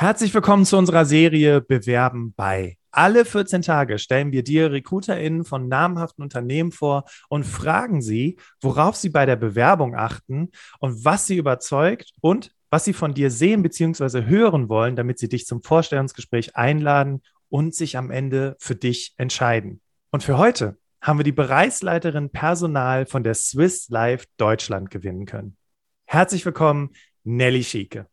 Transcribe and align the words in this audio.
Herzlich 0.00 0.32
willkommen 0.32 0.64
zu 0.64 0.78
unserer 0.78 1.04
Serie 1.04 1.60
Bewerben 1.60 2.32
bei. 2.36 2.76
Alle 2.92 3.24
14 3.24 3.62
Tage 3.62 3.98
stellen 3.98 4.30
wir 4.30 4.44
dir 4.44 4.70
RecruiterInnen 4.70 5.44
von 5.44 5.66
namhaften 5.66 6.22
Unternehmen 6.22 6.70
vor 6.70 7.02
und 7.28 7.42
fragen 7.42 8.00
sie, 8.00 8.38
worauf 8.60 8.94
sie 8.94 9.08
bei 9.08 9.26
der 9.26 9.34
Bewerbung 9.34 9.96
achten 9.96 10.52
und 10.78 11.04
was 11.04 11.26
sie 11.26 11.36
überzeugt 11.36 12.12
und 12.20 12.54
was 12.70 12.84
sie 12.84 12.92
von 12.92 13.12
dir 13.12 13.32
sehen 13.32 13.64
bzw. 13.64 14.26
hören 14.26 14.68
wollen, 14.68 14.94
damit 14.94 15.18
sie 15.18 15.28
dich 15.28 15.46
zum 15.46 15.64
Vorstellungsgespräch 15.64 16.54
einladen 16.54 17.20
und 17.48 17.74
sich 17.74 17.96
am 17.96 18.12
Ende 18.12 18.54
für 18.60 18.76
dich 18.76 19.14
entscheiden. 19.16 19.80
Und 20.12 20.22
für 20.22 20.38
heute 20.38 20.78
haben 21.02 21.18
wir 21.18 21.24
die 21.24 21.32
Bereichsleiterin 21.32 22.30
Personal 22.30 23.04
von 23.04 23.24
der 23.24 23.34
Swiss 23.34 23.88
Life 23.88 24.26
Deutschland 24.36 24.92
gewinnen 24.92 25.26
können. 25.26 25.56
Herzlich 26.04 26.46
willkommen, 26.46 26.90
Nelly 27.24 27.64
Schieke. 27.64 28.06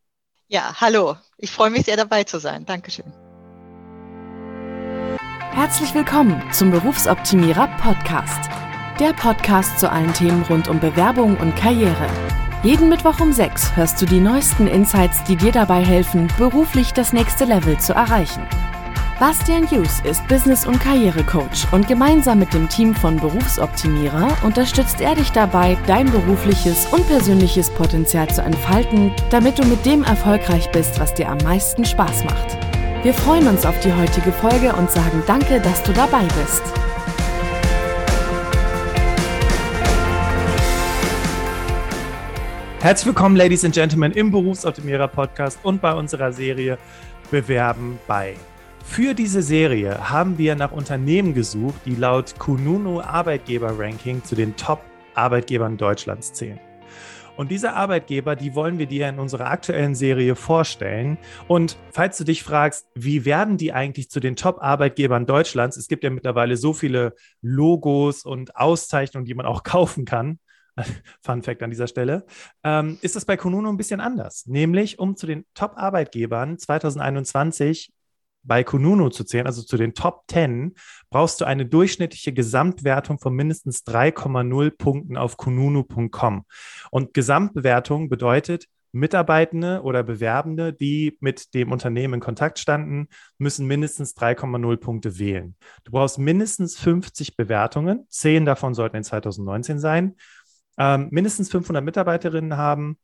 Ja, 0.47 0.75
hallo. 0.79 1.15
Ich 1.37 1.49
freue 1.49 1.71
mich 1.71 1.85
sehr 1.85 1.97
dabei 1.97 2.23
zu 2.23 2.39
sein. 2.39 2.65
Dankeschön. 2.65 3.11
Herzlich 5.51 5.95
willkommen 5.95 6.41
zum 6.51 6.69
Berufsoptimierer 6.69 7.67
Podcast. 7.81 8.49
Der 8.99 9.13
Podcast 9.13 9.79
zu 9.79 9.91
allen 9.91 10.13
Themen 10.13 10.43
rund 10.43 10.67
um 10.67 10.79
Bewerbung 10.79 11.35
und 11.37 11.55
Karriere. 11.55 12.07
Jeden 12.61 12.89
Mittwoch 12.89 13.19
um 13.19 13.33
6 13.33 13.75
hörst 13.75 13.99
du 14.01 14.05
die 14.05 14.19
neuesten 14.19 14.67
Insights, 14.67 15.23
die 15.23 15.35
dir 15.35 15.51
dabei 15.51 15.83
helfen, 15.83 16.27
beruflich 16.37 16.93
das 16.93 17.11
nächste 17.11 17.45
Level 17.45 17.79
zu 17.79 17.93
erreichen. 17.93 18.47
Bastian 19.17 19.65
Hughes 19.71 20.01
ist 20.01 20.27
Business- 20.27 20.67
und 20.67 20.77
Karrierecoach 20.77 21.71
und 21.71 21.87
gemeinsam 21.87 22.39
mit 22.39 22.53
dem 22.53 22.67
Team 22.67 22.93
von 22.93 23.15
Berufsoptimierer 23.15 24.35
unterstützt 24.43 24.99
er 24.99 25.15
dich 25.15 25.31
dabei, 25.31 25.77
dein 25.87 26.11
berufliches 26.11 26.85
und 26.87 27.07
persönliches 27.07 27.69
Potenzial 27.69 28.29
zu 28.29 28.41
entfalten, 28.41 29.13
damit 29.29 29.57
du 29.57 29.65
mit 29.67 29.85
dem 29.85 30.03
erfolgreich 30.03 30.69
bist, 30.71 30.99
was 30.99 31.13
dir 31.13 31.29
am 31.29 31.37
meisten 31.45 31.85
Spaß 31.85 32.25
macht. 32.25 32.57
Wir 33.03 33.13
freuen 33.13 33.47
uns 33.47 33.65
auf 33.65 33.79
die 33.79 33.93
heutige 33.93 34.33
Folge 34.33 34.73
und 34.73 34.91
sagen 34.91 35.23
danke, 35.25 35.61
dass 35.61 35.81
du 35.83 35.93
dabei 35.93 36.23
bist. 36.41 36.63
Herzlich 42.81 43.07
willkommen, 43.07 43.37
Ladies 43.37 43.63
and 43.63 43.73
Gentlemen, 43.73 44.11
im 44.11 44.29
Berufsoptimierer 44.29 45.07
Podcast 45.07 45.59
und 45.63 45.81
bei 45.81 45.93
unserer 45.93 46.33
Serie 46.33 46.77
Bewerben 47.31 47.97
bei. 48.07 48.35
Für 48.85 49.13
diese 49.13 49.41
Serie 49.41 50.09
haben 50.09 50.37
wir 50.37 50.55
nach 50.55 50.71
Unternehmen 50.71 51.33
gesucht, 51.33 51.81
die 51.85 51.95
laut 51.95 52.39
Kununu 52.39 53.01
Arbeitgeber-Ranking 53.01 54.23
zu 54.23 54.35
den 54.35 54.55
Top-Arbeitgebern 54.55 55.75
Deutschlands 55.75 56.31
zählen. 56.31 56.59
Und 57.35 57.51
diese 57.51 57.73
Arbeitgeber, 57.73 58.37
die 58.37 58.55
wollen 58.55 58.79
wir 58.79 58.85
dir 58.85 59.09
in 59.09 59.19
unserer 59.19 59.47
aktuellen 59.47 59.95
Serie 59.95 60.35
vorstellen. 60.35 61.17
Und 61.49 61.77
falls 61.91 62.17
du 62.17 62.23
dich 62.23 62.43
fragst, 62.43 62.87
wie 62.95 63.25
werden 63.25 63.57
die 63.57 63.73
eigentlich 63.73 64.09
zu 64.09 64.21
den 64.21 64.37
Top-Arbeitgebern 64.37 65.25
Deutschlands? 65.25 65.75
Es 65.75 65.89
gibt 65.89 66.05
ja 66.05 66.09
mittlerweile 66.09 66.55
so 66.55 66.71
viele 66.71 67.15
Logos 67.41 68.23
und 68.23 68.55
Auszeichnungen, 68.55 69.25
die 69.25 69.33
man 69.33 69.45
auch 69.45 69.63
kaufen 69.63 70.05
kann. 70.05 70.39
Fun 71.21 71.41
Fact 71.41 71.63
an 71.63 71.69
dieser 71.69 71.87
Stelle, 71.87 72.25
ähm, 72.63 72.97
ist 73.01 73.15
das 73.15 73.25
bei 73.25 73.37
Konuno 73.37 73.69
ein 73.69 73.77
bisschen 73.77 73.99
anders. 73.99 74.45
Nämlich, 74.45 74.99
um 74.99 75.15
zu 75.15 75.25
den 75.25 75.45
Top-Arbeitgebern 75.53 76.57
2021 76.57 77.93
bei 78.45 78.63
Kununu 78.63 79.09
zu 79.09 79.23
zählen, 79.23 79.47
also 79.47 79.61
zu 79.61 79.77
den 79.77 79.93
Top 79.93 80.23
10, 80.29 80.75
brauchst 81.09 81.41
du 81.41 81.45
eine 81.45 81.65
durchschnittliche 81.65 82.33
Gesamtwertung 82.33 83.19
von 83.19 83.33
mindestens 83.33 83.83
3,0 83.85 84.71
Punkten 84.77 85.17
auf 85.17 85.37
kununu.com. 85.37 86.45
Und 86.91 87.13
Gesamtbewertung 87.13 88.09
bedeutet, 88.09 88.65
Mitarbeitende 88.95 89.81
oder 89.81 90.03
Bewerbende, 90.03 90.71
die 90.71 91.17
mit 91.19 91.53
dem 91.53 91.73
Unternehmen 91.73 92.15
in 92.15 92.19
Kontakt 92.21 92.59
standen, 92.59 93.09
müssen 93.37 93.67
mindestens 93.67 94.15
3,0 94.15 94.77
Punkte 94.77 95.19
wählen. 95.19 95.55
Du 95.83 95.91
brauchst 95.91 96.17
mindestens 96.17 96.77
50 96.77 97.35
Bewertungen, 97.35 98.05
10 98.09 98.45
davon 98.45 98.73
sollten 98.73 98.95
in 98.95 99.03
2019 99.03 99.79
sein, 99.79 100.15
ähm, 100.77 101.09
mindestens 101.11 101.51
500 101.51 101.83
Mitarbeiterinnen 101.83 102.55
haben 102.55 102.97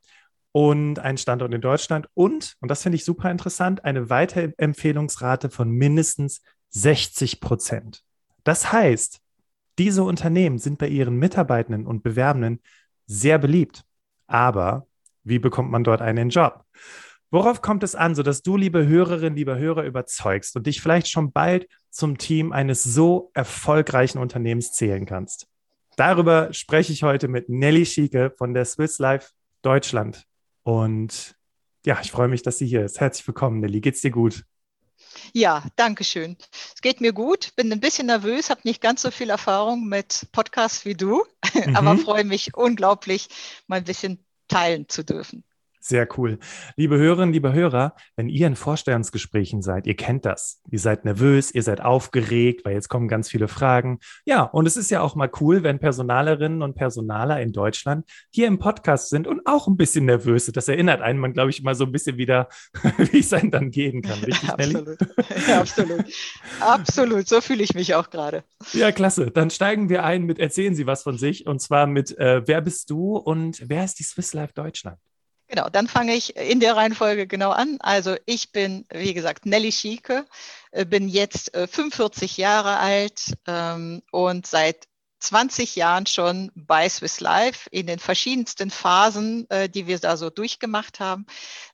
und 0.52 1.00
einen 1.00 1.18
Standort 1.18 1.54
in 1.54 1.62
Deutschland 1.62 2.08
und, 2.14 2.56
und 2.60 2.70
das 2.70 2.84
finde 2.84 2.98
ich 2.98 3.06
super 3.06 3.32
interessant, 3.32 3.86
eine 3.86 4.10
Weiterempfehlungsrate 4.10 5.50
von 5.50 5.70
mindestens 5.70 6.42
60 6.70 7.40
Prozent. 7.40 8.04
Das 8.44 8.72
heißt, 8.72 9.20
diese 9.78 10.04
Unternehmen 10.04 10.58
sind 10.58 10.78
bei 10.78 10.88
ihren 10.88 11.18
Mitarbeitenden 11.18 11.88
und 11.88 12.04
Bewerbenden 12.04 12.62
sehr 13.06 13.38
beliebt. 13.38 13.84
Aber 14.28 14.88
wie 15.24 15.40
bekommt 15.40 15.72
man 15.72 15.84
dort 15.84 16.02
einen 16.02 16.30
Job? 16.30 16.64
Worauf 17.30 17.62
kommt 17.62 17.84
es 17.84 17.96
an, 17.96 18.14
sodass 18.14 18.42
du, 18.42 18.58
liebe 18.58 18.88
Hörerin, 18.88 19.36
lieber 19.36 19.58
Hörer, 19.58 19.84
überzeugst 19.84 20.56
und 20.58 20.68
dich 20.68 20.82
vielleicht 20.82 21.10
schon 21.10 21.32
bald 21.32 21.68
zum 21.90 22.18
Team 22.18 22.52
eines 22.52 22.84
so 22.84 23.32
erfolgreichen 23.34 24.20
Unternehmens 24.20 24.74
zählen 24.74 25.06
kannst? 25.06 25.48
Darüber 25.96 26.54
spreche 26.54 26.92
ich 26.92 27.04
heute 27.04 27.28
mit 27.28 27.48
Nelly 27.48 27.86
Schieke 27.86 28.34
von 28.38 28.54
der 28.54 28.66
Swiss 28.66 29.00
Life 29.00 29.32
Deutschland. 29.62 30.26
Und 30.64 31.36
ja, 31.86 32.00
ich 32.02 32.12
freue 32.12 32.28
mich, 32.28 32.44
dass 32.44 32.58
sie 32.58 32.68
hier 32.68 32.86
ist. 32.86 33.00
Herzlich 33.00 33.28
willkommen, 33.28 33.60
Nelly. 33.60 33.82
Geht's 33.82 34.02
dir 34.02 34.12
gut? 34.12 34.44
Ja, 35.34 35.64
danke 35.76 36.04
schön. 36.04 36.38
Es 36.74 36.82
geht 36.82 37.02
mir 37.02 37.14
gut, 37.14 37.56
bin 37.56 37.72
ein 37.72 37.80
bisschen 37.80 38.08
nervös, 38.08 38.50
habe 38.50 38.62
nicht 38.64 38.82
ganz 38.82 39.02
so 39.02 39.12
viel 39.12 39.30
Erfahrung 39.30 39.88
mit 39.88 40.28
Podcasts 40.32 40.86
wie 40.86 40.94
du, 40.94 41.24
mhm. 41.54 41.76
aber 41.76 41.98
freue 41.98 42.24
mich 42.24 42.56
unglaublich, 42.56 43.28
mal 43.68 43.78
ein 43.78 43.84
bisschen 43.84 44.24
teilen 44.48 44.88
zu 44.90 45.04
dürfen. 45.04 45.44
Sehr 45.84 46.08
cool. 46.18 46.38
Liebe 46.76 47.00
Hörerinnen, 47.00 47.34
liebe 47.34 47.54
Hörer, 47.54 47.96
wenn 48.16 48.30
ihr 48.30 48.46
in 48.46 48.56
Vorstellungsgesprächen 48.56 49.64
seid, 49.64 49.88
ihr 49.88 49.96
kennt 49.96 50.26
das. 50.26 50.62
Ihr 50.70 50.78
seid 50.78 51.06
nervös, 51.06 51.52
ihr 51.52 51.64
seid 51.64 51.82
aufgeregt, 51.82 52.64
weil 52.66 52.74
jetzt 52.74 52.88
kommen 52.88 53.08
ganz 53.08 53.30
viele 53.30 53.48
Fragen. 53.48 53.98
Ja, 54.24 54.44
und 54.44 54.68
es 54.68 54.78
ist 54.78 54.92
ja 54.92 55.02
auch 55.02 55.16
mal 55.16 55.32
cool, 55.40 55.64
wenn 55.64 55.80
Personalerinnen 55.80 56.62
und 56.62 56.76
Personaler 56.76 57.42
in 57.42 57.52
Deutschland 57.52 58.06
hier 58.30 58.46
im 58.46 58.60
Podcast 58.60 59.10
sind 59.10 59.26
und 59.26 59.42
auch 59.48 59.68
ein 59.68 59.76
bisschen 59.76 60.06
nervös 60.06 60.46
sind. 60.46 60.56
Das 60.56 60.68
erinnert 60.68 61.02
einen 61.02 61.18
man, 61.18 61.34
glaube 61.34 61.50
ich, 61.50 61.64
mal 61.64 61.74
so 61.74 61.86
ein 61.86 61.92
bisschen 61.92 62.18
wieder, 62.18 62.48
wie 62.98 63.20
es 63.20 63.34
einem 63.34 63.50
dann 63.50 63.72
gehen 63.72 64.04
kann. 64.04 64.20
Richtig, 64.24 64.50
absolut. 64.52 64.98
Ja, 65.48 65.62
absolut. 65.62 66.06
absolut. 66.60 67.28
So 67.28 67.42
fühle 67.42 67.64
ich 67.64 67.74
mich 67.74 67.96
auch 67.96 68.12
gerade. 68.12 68.44
Ja, 68.74 68.92
klasse. 68.92 69.32
Dann 69.32 69.50
steigen 69.50 69.90
wir 69.90 70.04
ein 70.04 70.26
mit 70.26 70.38
Erzählen 70.38 70.76
Sie 70.76 70.86
was 70.86 71.02
von 71.02 71.18
sich 71.18 71.48
und 71.48 71.60
zwar 71.60 71.88
mit 71.88 72.16
äh, 72.20 72.44
Wer 72.46 72.62
bist 72.62 72.92
du 72.92 73.18
und 73.18 73.68
wer 73.68 73.84
ist 73.84 73.98
die 73.98 74.04
Swiss 74.04 74.36
Life 74.36 74.54
Deutschland? 74.54 75.00
Genau, 75.52 75.68
dann 75.70 75.90
fange 75.90 76.16
ich 76.16 76.38
in 76.38 76.62
der 76.62 76.78
Reihenfolge 76.78 77.28
genau 77.28 77.50
an. 77.52 77.76
Also 77.82 78.16
ich 78.26 78.54
bin, 78.54 78.86
wie 78.90 79.14
gesagt, 79.14 79.46
Nelly 79.46 79.74
Schieke, 79.74 80.26
äh, 80.72 80.86
bin 80.86 81.10
jetzt 81.10 81.52
45 81.54 82.38
äh, 82.38 82.42
Jahre 82.42 82.78
alt 82.78 83.34
ähm, 83.48 84.02
und 84.12 84.48
seit 84.48 84.86
20 85.22 85.76
Jahren 85.76 86.08
schon 86.08 86.52
bei 86.56 86.90
Swiss 86.90 87.20
Life 87.20 87.70
in 87.70 87.88
den 87.88 88.00
verschiedensten 88.00 88.72
Phasen, 88.72 89.50
äh, 89.50 89.70
die 89.70 89.88
wir 89.88 90.00
da 90.00 90.18
so 90.18 90.30
durchgemacht 90.30 91.00
haben. 91.00 91.26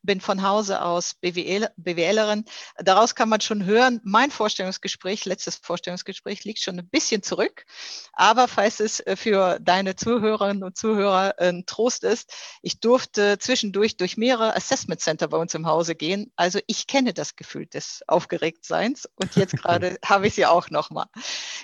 Bin 0.04 0.22
von 0.22 0.44
Hause 0.44 0.82
aus 0.82 1.14
BWL, 1.16 1.70
BWLerin. 1.78 2.46
Daraus 2.78 3.16
kann 3.16 3.30
man 3.30 3.42
schon 3.42 3.64
hören, 3.64 4.02
mein 4.04 4.32
Vorstellungsgespräch, 4.32 5.26
letztes 5.26 5.56
Vorstellungsgespräch 5.56 6.44
liegt 6.44 6.60
schon 6.60 6.78
ein 6.78 6.88
bisschen 6.88 7.24
zurück. 7.24 7.66
Aber 8.12 8.48
falls 8.48 8.80
es 8.82 9.00
äh, 9.00 9.16
für 9.16 9.60
deine 9.62 9.96
Zuhörerinnen 9.96 10.64
und 10.64 10.78
Zuhörer 10.78 11.36
ein 11.40 11.66
Trost 11.66 12.04
ist, 12.04 12.34
ich 12.62 12.82
durfte 12.82 13.38
zwischendurch 13.40 13.96
durch 13.96 14.18
mehrere 14.18 14.56
Assessment 14.56 15.00
Center 15.00 15.30
bei 15.30 15.38
uns 15.38 15.54
im 15.54 15.68
Hause 15.68 15.96
gehen. 15.96 16.32
Also 16.36 16.60
ich 16.68 16.86
kenne 16.86 17.14
das 17.14 17.38
Gefühl 17.38 17.66
des 17.66 18.04
Aufgeregtseins 18.08 19.08
und 19.16 19.36
jetzt 19.38 19.56
gerade 19.58 19.98
habe 20.04 20.28
ich 20.28 20.36
sie 20.36 20.46
auch 20.46 20.70
nochmal. 20.70 21.08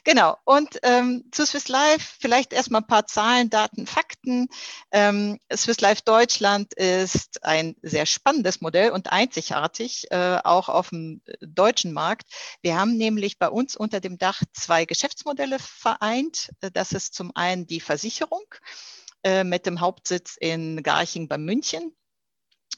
Genau. 0.06 0.38
Und 0.46 0.80
ähm, 0.84 1.26
zu 1.32 1.46
Swiss 1.46 1.68
Life, 1.74 2.18
vielleicht 2.20 2.54
erstmal 2.54 2.82
ein 2.82 2.88
paar 2.88 3.08
Zahlen, 3.08 3.50
Daten, 3.50 3.88
Fakten. 3.88 4.48
Ähm, 4.92 5.40
Swiss 5.52 5.82
Life 5.82 6.04
Deutschland 6.06 6.74
ist 6.76 7.44
ein 7.44 7.76
sehr 7.82 8.06
spannendes 8.06 8.62
Modell 8.62 8.92
und 8.92 9.12
einzigartig, 9.12 10.06
äh, 10.12 10.38
auch 10.44 10.70
auf 10.70 10.90
dem 10.90 11.24
deutschen 11.42 11.92
Markt. 11.92 12.30
Wir 12.62 12.78
haben 12.80 12.96
nämlich 12.96 13.40
bei 13.40 13.50
uns 13.50 13.76
unter 13.76 14.00
dem 14.00 14.20
Dach 14.20 14.44
zwei 14.54 14.86
Geschäftsmodelle 14.86 15.58
vereint. 15.60 16.52
Das 16.74 16.92
ist 16.92 17.16
zum 17.16 17.36
einen 17.36 17.66
die 17.66 17.82
Versicherung 17.82 18.46
äh, 19.24 19.44
mit 19.44 19.66
dem 19.66 19.82
Hauptsitz 19.82 20.38
in 20.40 20.84
Garching 20.84 21.28
bei 21.28 21.40
München. 21.40 21.96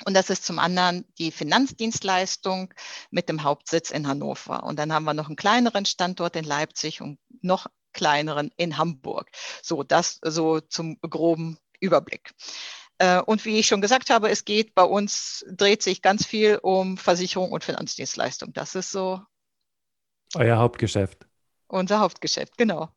Und 0.05 0.13
das 0.13 0.29
ist 0.29 0.45
zum 0.45 0.59
anderen 0.59 1.05
die 1.17 1.31
Finanzdienstleistung 1.31 2.73
mit 3.11 3.27
dem 3.27 3.43
Hauptsitz 3.43 3.91
in 3.91 4.07
Hannover. 4.07 4.63
Und 4.63 4.77
dann 4.77 4.93
haben 4.93 5.05
wir 5.05 5.13
noch 5.13 5.27
einen 5.27 5.35
kleineren 5.35 5.85
Standort 5.85 6.35
in 6.35 6.45
Leipzig 6.45 7.01
und 7.01 7.19
noch 7.41 7.67
kleineren 7.95 8.51
in 8.57 8.77
Hamburg. 8.77 9.31
So, 9.63 9.81
das 9.81 10.19
so 10.21 10.59
zum 10.59 10.99
groben 11.01 11.57
Überblick. 11.79 12.31
Äh, 12.99 13.21
und 13.21 13.43
wie 13.45 13.57
ich 13.57 13.65
schon 13.65 13.81
gesagt 13.81 14.09
habe, 14.09 14.29
es 14.29 14.45
geht 14.45 14.75
bei 14.75 14.83
uns, 14.83 15.43
dreht 15.49 15.81
sich 15.81 16.01
ganz 16.01 16.25
viel 16.25 16.59
um 16.61 16.97
Versicherung 16.97 17.51
und 17.51 17.63
Finanzdienstleistung. 17.63 18.53
Das 18.53 18.75
ist 18.75 18.91
so. 18.91 19.21
Euer 20.35 20.57
Hauptgeschäft. 20.57 21.25
Unser 21.67 21.99
Hauptgeschäft, 21.99 22.57
genau. 22.57 22.89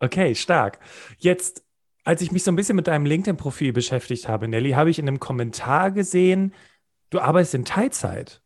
Okay, 0.00 0.34
stark. 0.34 0.78
Jetzt, 1.18 1.62
als 2.04 2.22
ich 2.22 2.32
mich 2.32 2.42
so 2.42 2.50
ein 2.50 2.56
bisschen 2.56 2.76
mit 2.76 2.86
deinem 2.86 3.06
LinkedIn-Profil 3.06 3.72
beschäftigt 3.72 4.28
habe, 4.28 4.48
Nelly, 4.48 4.72
habe 4.72 4.90
ich 4.90 4.98
in 4.98 5.08
einem 5.08 5.20
Kommentar 5.20 5.90
gesehen, 5.90 6.54
du 7.10 7.20
arbeitest 7.20 7.54
in 7.54 7.64
Teilzeit. 7.64 8.42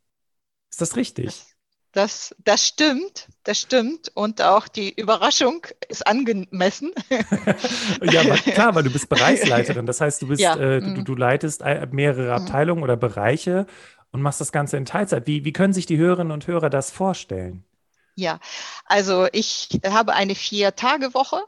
Ist 0.71 0.81
das 0.81 0.97
richtig? 0.97 1.27
Das, 1.27 1.54
das, 1.95 2.35
das 2.45 2.67
stimmt, 2.67 3.29
das 3.45 3.61
stimmt. 3.61 4.11
Und 4.15 4.43
auch 4.43 4.69
die 4.69 4.93
Überraschung 4.93 5.67
ist 5.89 6.07
angemessen. 6.07 6.93
ja, 8.03 8.23
klar, 8.37 8.75
weil 8.75 8.83
du 8.83 8.91
bist 8.91 9.09
Bereichsleiterin. 9.09 9.87
Das 9.87 10.01
heißt, 10.01 10.21
du 10.21 10.29
bist, 10.29 10.43
ja. 10.43 10.57
äh, 10.57 10.81
du, 10.81 10.87
mhm. 10.89 11.05
du, 11.05 11.15
leitest 11.15 11.63
mehrere 11.93 12.25
mhm. 12.25 12.43
Abteilungen 12.43 12.83
oder 12.83 12.97
Bereiche 12.97 13.67
und 14.11 14.23
machst 14.23 14.41
das 14.41 14.53
Ganze 14.53 14.77
in 14.77 14.85
Teilzeit. 14.85 15.27
Wie, 15.27 15.45
wie 15.45 15.53
können 15.53 15.73
sich 15.73 15.87
die 15.87 15.97
Hörerinnen 15.97 16.33
und 16.33 16.47
Hörer 16.47 16.69
das 16.69 16.91
vorstellen? 16.91 17.65
Ja, 18.17 18.39
also 18.85 19.27
ich 19.33 19.81
habe 19.85 20.15
eine 20.15 20.37
Vier-Tage-Woche, 20.37 21.43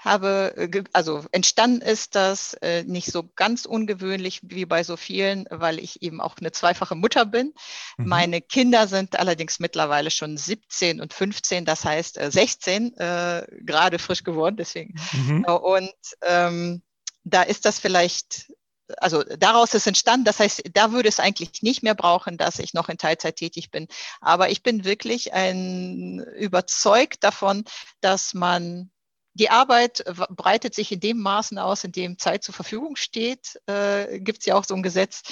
habe, 0.00 0.54
äh, 0.56 0.84
also 0.92 1.24
entstanden 1.32 1.80
ist 1.80 2.14
das 2.14 2.52
äh, 2.54 2.84
nicht 2.84 3.10
so 3.10 3.30
ganz 3.36 3.64
ungewöhnlich 3.64 4.40
wie 4.42 4.66
bei 4.66 4.84
so 4.84 4.98
vielen, 4.98 5.46
weil 5.50 5.78
ich 5.78 6.02
eben 6.02 6.20
auch 6.20 6.36
eine 6.38 6.52
zweifache 6.52 6.94
Mutter 6.94 7.24
bin. 7.24 7.54
Mhm. 7.96 8.08
Meine 8.08 8.40
Kinder 8.42 8.86
sind 8.86 9.18
allerdings 9.18 9.60
mittlerweile 9.60 10.10
schon 10.10 10.36
17 10.36 11.00
und 11.00 11.14
15, 11.14 11.64
das 11.64 11.86
heißt 11.86 12.18
äh, 12.18 12.30
16, 12.30 12.96
äh, 12.98 13.46
gerade 13.62 13.98
frisch 13.98 14.22
geworden, 14.22 14.56
deswegen. 14.56 14.94
Mhm. 15.12 15.44
Und 15.44 15.94
ähm, 16.22 16.82
da 17.24 17.42
ist 17.42 17.64
das 17.64 17.78
vielleicht 17.78 18.52
also 18.98 19.22
daraus 19.22 19.74
ist 19.74 19.86
entstanden. 19.86 20.24
Das 20.24 20.40
heißt, 20.40 20.62
da 20.72 20.92
würde 20.92 21.08
es 21.08 21.20
eigentlich 21.20 21.62
nicht 21.62 21.82
mehr 21.82 21.94
brauchen, 21.94 22.36
dass 22.36 22.58
ich 22.58 22.74
noch 22.74 22.88
in 22.88 22.98
Teilzeit 22.98 23.36
tätig 23.36 23.70
bin. 23.70 23.88
Aber 24.20 24.50
ich 24.50 24.62
bin 24.62 24.84
wirklich 24.84 25.32
ein 25.32 26.20
überzeugt 26.36 27.24
davon, 27.24 27.64
dass 28.00 28.34
man 28.34 28.90
die 29.34 29.48
Arbeit 29.48 30.04
breitet 30.30 30.74
sich 30.74 30.90
in 30.90 31.00
dem 31.00 31.18
Maßen 31.18 31.58
aus, 31.58 31.84
in 31.84 31.92
dem 31.92 32.18
Zeit 32.18 32.42
zur 32.42 32.54
Verfügung 32.54 32.96
steht. 32.96 33.60
Äh, 33.66 34.18
Gibt 34.20 34.40
es 34.40 34.46
ja 34.46 34.56
auch 34.56 34.64
so 34.64 34.74
ein 34.74 34.82
Gesetz. 34.82 35.22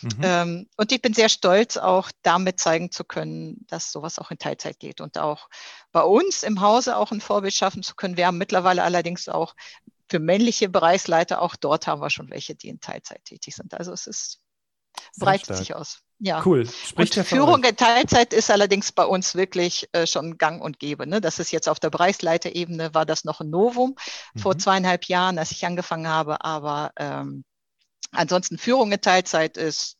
Mhm. 0.00 0.20
Ähm, 0.22 0.68
und 0.76 0.92
ich 0.92 1.02
bin 1.02 1.12
sehr 1.12 1.28
stolz, 1.28 1.76
auch 1.76 2.10
damit 2.22 2.60
zeigen 2.60 2.92
zu 2.92 3.04
können, 3.04 3.66
dass 3.66 3.90
sowas 3.90 4.18
auch 4.18 4.30
in 4.30 4.38
Teilzeit 4.38 4.78
geht 4.78 5.00
und 5.00 5.18
auch 5.18 5.48
bei 5.90 6.02
uns 6.02 6.44
im 6.44 6.60
Hause 6.60 6.96
auch 6.96 7.10
ein 7.10 7.20
Vorbild 7.20 7.52
schaffen 7.52 7.82
zu 7.82 7.96
können. 7.96 8.16
Wir 8.16 8.28
haben 8.28 8.38
mittlerweile 8.38 8.84
allerdings 8.84 9.28
auch 9.28 9.54
für 10.08 10.18
männliche 10.18 10.68
Bereichsleiter, 10.68 11.42
auch 11.42 11.56
dort 11.56 11.86
haben 11.86 12.00
wir 12.00 12.10
schon 12.10 12.30
welche, 12.30 12.54
die 12.54 12.68
in 12.68 12.80
Teilzeit 12.80 13.24
tätig 13.24 13.54
sind. 13.54 13.74
Also 13.74 13.92
es 13.92 14.06
ist, 14.06 14.40
breitet 15.18 15.56
sich 15.56 15.74
aus. 15.74 16.00
Ja. 16.18 16.42
Cool. 16.44 16.66
Spricht 16.66 17.16
und 17.16 17.24
Führung 17.24 17.62
in 17.62 17.76
Teilzeit 17.76 18.32
ist 18.32 18.50
allerdings 18.50 18.90
bei 18.90 19.04
uns 19.04 19.34
wirklich 19.36 19.88
äh, 19.92 20.06
schon 20.06 20.36
gang 20.36 20.60
und 20.62 20.80
gäbe. 20.80 21.06
Ne? 21.06 21.20
Das 21.20 21.38
ist 21.38 21.52
jetzt 21.52 21.68
auf 21.68 21.78
der 21.78 21.90
Bereichsleiterebene, 21.90 22.92
war 22.92 23.06
das 23.06 23.24
noch 23.24 23.40
ein 23.40 23.50
Novum 23.50 23.94
mhm. 24.34 24.38
vor 24.40 24.58
zweieinhalb 24.58 25.04
Jahren, 25.04 25.38
als 25.38 25.52
ich 25.52 25.64
angefangen 25.64 26.08
habe. 26.08 26.44
Aber 26.44 26.90
ähm, 26.96 27.44
ansonsten 28.10 28.58
Führung 28.58 28.90
in 28.90 29.00
Teilzeit 29.00 29.56
ist 29.56 29.96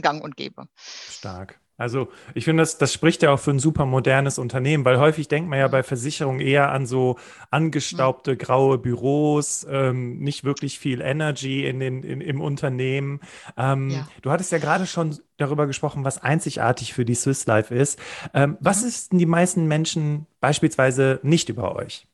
gang 0.00 0.22
und 0.22 0.36
gäbe. 0.36 0.68
Stark. 1.10 1.60
Also 1.78 2.08
ich 2.34 2.44
finde, 2.44 2.62
das, 2.62 2.76
das 2.76 2.92
spricht 2.92 3.22
ja 3.22 3.32
auch 3.32 3.38
für 3.38 3.52
ein 3.52 3.60
super 3.60 3.86
modernes 3.86 4.38
Unternehmen, 4.38 4.84
weil 4.84 4.98
häufig 4.98 5.28
denkt 5.28 5.48
man 5.48 5.60
ja 5.60 5.68
bei 5.68 5.84
Versicherungen 5.84 6.40
eher 6.40 6.72
an 6.72 6.86
so 6.86 7.16
angestaubte 7.50 8.36
graue 8.36 8.78
Büros, 8.78 9.64
ähm, 9.70 10.18
nicht 10.18 10.42
wirklich 10.42 10.80
viel 10.80 11.00
Energy 11.00 11.66
in 11.66 11.78
den, 11.78 12.02
in, 12.02 12.20
im 12.20 12.40
Unternehmen. 12.40 13.20
Ähm, 13.56 13.90
ja. 13.90 14.08
Du 14.22 14.32
hattest 14.32 14.50
ja 14.50 14.58
gerade 14.58 14.86
schon 14.86 15.16
darüber 15.36 15.68
gesprochen, 15.68 16.04
was 16.04 16.20
einzigartig 16.20 16.92
für 16.92 17.04
die 17.04 17.14
Swiss 17.14 17.46
Life 17.46 17.72
ist. 17.72 18.00
Ähm, 18.34 18.58
was 18.60 18.82
mhm. 18.82 18.88
ist 18.88 19.12
denn 19.12 19.20
die 19.20 19.26
meisten 19.26 19.66
Menschen 19.68 20.26
beispielsweise 20.40 21.20
nicht 21.22 21.48
über 21.48 21.76
euch? 21.76 22.08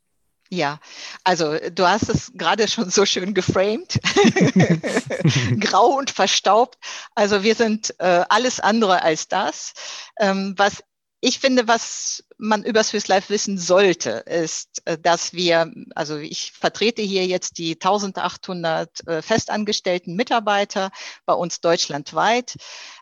Ja, 0.55 0.79
also 1.25 1.56
du 1.73 1.85
hast 1.85 2.09
es 2.09 2.31
gerade 2.33 2.69
schon 2.69 2.89
so 2.89 3.05
schön 3.05 3.35
geframed, 3.35 3.99
grau 5.61 5.97
und 5.99 6.12
verstaubt. 6.12 6.79
Also 7.17 7.43
wir 7.43 7.56
sind 7.56 7.93
äh, 7.99 8.25
alles 8.29 8.61
andere 8.61 9.03
als 9.03 9.27
das. 9.27 9.73
Ähm, 10.17 10.55
was 10.56 10.85
ich 11.21 11.41
finde, 11.41 11.67
was 11.67 12.23
man 12.39 12.62
über 12.62 12.85
Swiss 12.85 13.09
Life 13.09 13.31
wissen 13.31 13.59
sollte, 13.59 14.11
ist, 14.27 14.83
äh, 14.85 14.97
dass 14.97 15.33
wir, 15.33 15.73
also 15.97 16.19
ich 16.19 16.53
vertrete 16.53 17.03
hier 17.03 17.27
jetzt 17.27 17.59
die 17.59 17.73
1800 17.73 19.09
äh, 19.09 19.23
festangestellten 19.23 20.15
Mitarbeiter 20.15 20.93
bei 21.27 21.35
uns 21.35 21.61
deutschlandweit, 21.61 22.55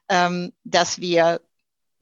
ähm, 0.09 0.55
dass 0.65 1.01
wir 1.01 1.43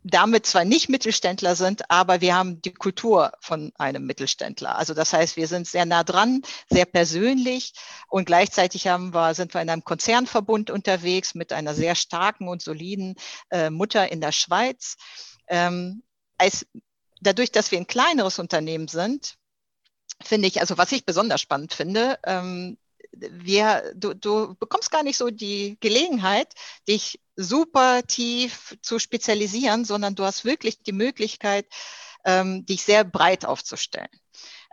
damit 0.02 0.46
zwar 0.46 0.64
nicht 0.64 0.88
Mittelständler 0.88 1.54
sind, 1.56 1.90
aber 1.90 2.20
wir 2.20 2.34
haben 2.34 2.62
die 2.62 2.72
Kultur 2.72 3.32
von 3.40 3.72
einem 3.76 4.06
Mittelständler. 4.06 4.76
Also 4.76 4.94
das 4.94 5.12
heißt, 5.12 5.36
wir 5.36 5.46
sind 5.46 5.66
sehr 5.66 5.84
nah 5.84 6.04
dran, 6.04 6.42
sehr 6.68 6.86
persönlich 6.86 7.74
und 8.08 8.24
gleichzeitig 8.24 8.86
haben 8.86 9.12
wir, 9.12 9.34
sind 9.34 9.52
wir 9.54 9.60
in 9.60 9.70
einem 9.70 9.84
Konzernverbund 9.84 10.70
unterwegs 10.70 11.34
mit 11.34 11.52
einer 11.52 11.74
sehr 11.74 11.94
starken 11.94 12.48
und 12.48 12.62
soliden 12.62 13.16
äh, 13.50 13.70
Mutter 13.70 14.10
in 14.10 14.20
der 14.20 14.32
Schweiz. 14.32 14.96
Ähm, 15.48 16.02
als, 16.38 16.66
dadurch, 17.20 17.52
dass 17.52 17.70
wir 17.70 17.78
ein 17.78 17.86
kleineres 17.86 18.38
Unternehmen 18.38 18.88
sind, 18.88 19.34
finde 20.22 20.48
ich, 20.48 20.60
also 20.60 20.78
was 20.78 20.92
ich 20.92 21.04
besonders 21.04 21.40
spannend 21.40 21.74
finde, 21.74 22.18
ähm, 22.24 22.78
wir, 23.12 23.92
du, 23.94 24.14
du 24.14 24.54
bekommst 24.56 24.90
gar 24.90 25.02
nicht 25.02 25.16
so 25.16 25.30
die 25.30 25.76
Gelegenheit, 25.80 26.52
dich 26.88 27.20
super 27.36 28.02
tief 28.06 28.76
zu 28.82 28.98
spezialisieren, 28.98 29.84
sondern 29.84 30.14
du 30.14 30.24
hast 30.24 30.44
wirklich 30.44 30.82
die 30.82 30.92
Möglichkeit, 30.92 31.66
ähm, 32.24 32.66
dich 32.66 32.82
sehr 32.82 33.04
breit 33.04 33.44
aufzustellen 33.44 34.08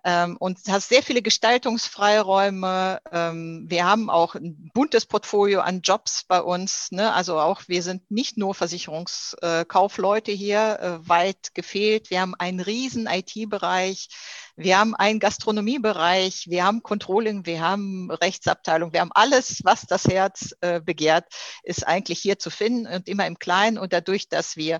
ähm, 0.04 0.38
und 0.38 0.60
hast 0.70 0.90
sehr 0.90 1.04
viele 1.04 1.22
Gestaltungsfreiräume. 1.22 3.02
Ähm, 3.12 3.66
wir 3.68 3.86
haben 3.86 4.10
auch 4.10 4.36
ein 4.36 4.72
buntes 4.74 5.06
Portfolio 5.06 5.62
an 5.62 5.82
Jobs 5.82 6.24
bei 6.28 6.42
uns. 6.42 6.92
Ne? 6.92 7.14
Also 7.14 7.40
auch 7.40 7.64
wir 7.68 7.84
sind 7.84 8.10
nicht 8.10 8.38
nur 8.38 8.56
Versicherungskaufleute 8.56 10.32
hier, 10.32 10.80
äh, 10.80 11.10
weit 11.10 11.54
gefehlt. 11.54 12.10
Wir 12.10 12.22
haben 12.22 12.36
einen 12.36 12.60
riesen 12.60 13.08
IT-Bereich. 13.08 14.10
Wir 14.60 14.80
haben 14.80 14.96
einen 14.96 15.20
Gastronomiebereich, 15.20 16.48
wir 16.50 16.66
haben 16.66 16.82
Controlling, 16.82 17.46
wir 17.46 17.62
haben 17.62 18.10
Rechtsabteilung, 18.10 18.92
wir 18.92 19.02
haben 19.02 19.12
alles, 19.14 19.62
was 19.64 19.82
das 19.84 20.06
Herz 20.06 20.56
äh, 20.62 20.82
begehrt, 20.82 21.26
ist 21.62 21.86
eigentlich 21.86 22.18
hier 22.18 22.40
zu 22.40 22.50
finden 22.50 22.88
und 22.88 23.08
immer 23.08 23.28
im 23.28 23.38
Kleinen. 23.38 23.78
Und 23.78 23.94
dadurch, 23.94 24.30
dass 24.30 24.56
wir 24.58 24.80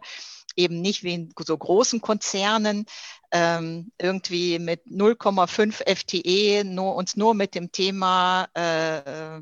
eben 0.58 0.81
nicht 0.81 1.04
wie 1.04 1.13
in 1.13 1.34
so 1.40 1.56
großen 1.56 2.02
Konzernen 2.02 2.86
ähm, 3.31 3.91
irgendwie 3.97 4.59
mit 4.59 4.85
0,5 4.85 5.83
FTE 5.85 6.63
nur, 6.63 6.95
uns 6.95 7.15
nur 7.15 7.33
mit 7.33 7.56
dem 7.56 7.71
Thema, 7.71 8.47
äh, 8.53 9.41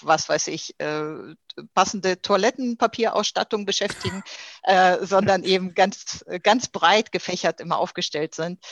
was 0.00 0.28
weiß 0.28 0.48
ich, 0.48 0.78
äh, 0.80 1.34
passende 1.74 2.20
Toilettenpapierausstattung 2.20 3.64
beschäftigen, 3.64 4.22
äh, 4.64 5.04
sondern 5.04 5.44
eben 5.44 5.74
ganz, 5.74 6.24
ganz 6.42 6.68
breit 6.68 7.12
gefächert 7.12 7.60
immer 7.60 7.78
aufgestellt 7.78 8.34
sind. 8.34 8.64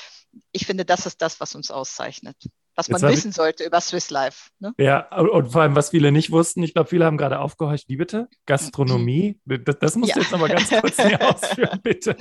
Ich 0.53 0.67
finde, 0.67 0.85
das 0.85 1.07
ist 1.07 1.23
das, 1.23 1.41
was 1.41 1.55
uns 1.55 1.71
auszeichnet 1.71 2.37
was 2.77 2.89
man 2.89 3.03
wissen 3.03 3.33
sollte 3.33 3.65
über 3.65 3.81
Swiss 3.81 4.11
Life. 4.11 4.51
Ne? 4.59 4.73
Ja, 4.79 5.09
und 5.17 5.53
vor 5.53 5.63
allem, 5.63 5.77
was 5.77 5.91
viele 5.91 6.13
nicht 6.13 6.31
wussten, 6.31 6.63
ich 6.63 6.75
glaube, 6.75 6.89
viele 6.89 7.05
haben 7.05 7.17
gerade 7.17 7.39
aufgehorcht, 7.41 7.89
wie 7.89 7.97
bitte? 7.97 8.29
Gastronomie? 8.47 9.39
Das, 9.45 9.79
das 9.79 9.97
musst 9.97 10.11
ja. 10.11 10.15
du 10.15 10.21
jetzt 10.21 10.33
nochmal 10.33 10.49
ganz 10.49 10.71
kurz 10.71 10.99
ausführen, 11.21 11.81
bitte. 11.83 12.17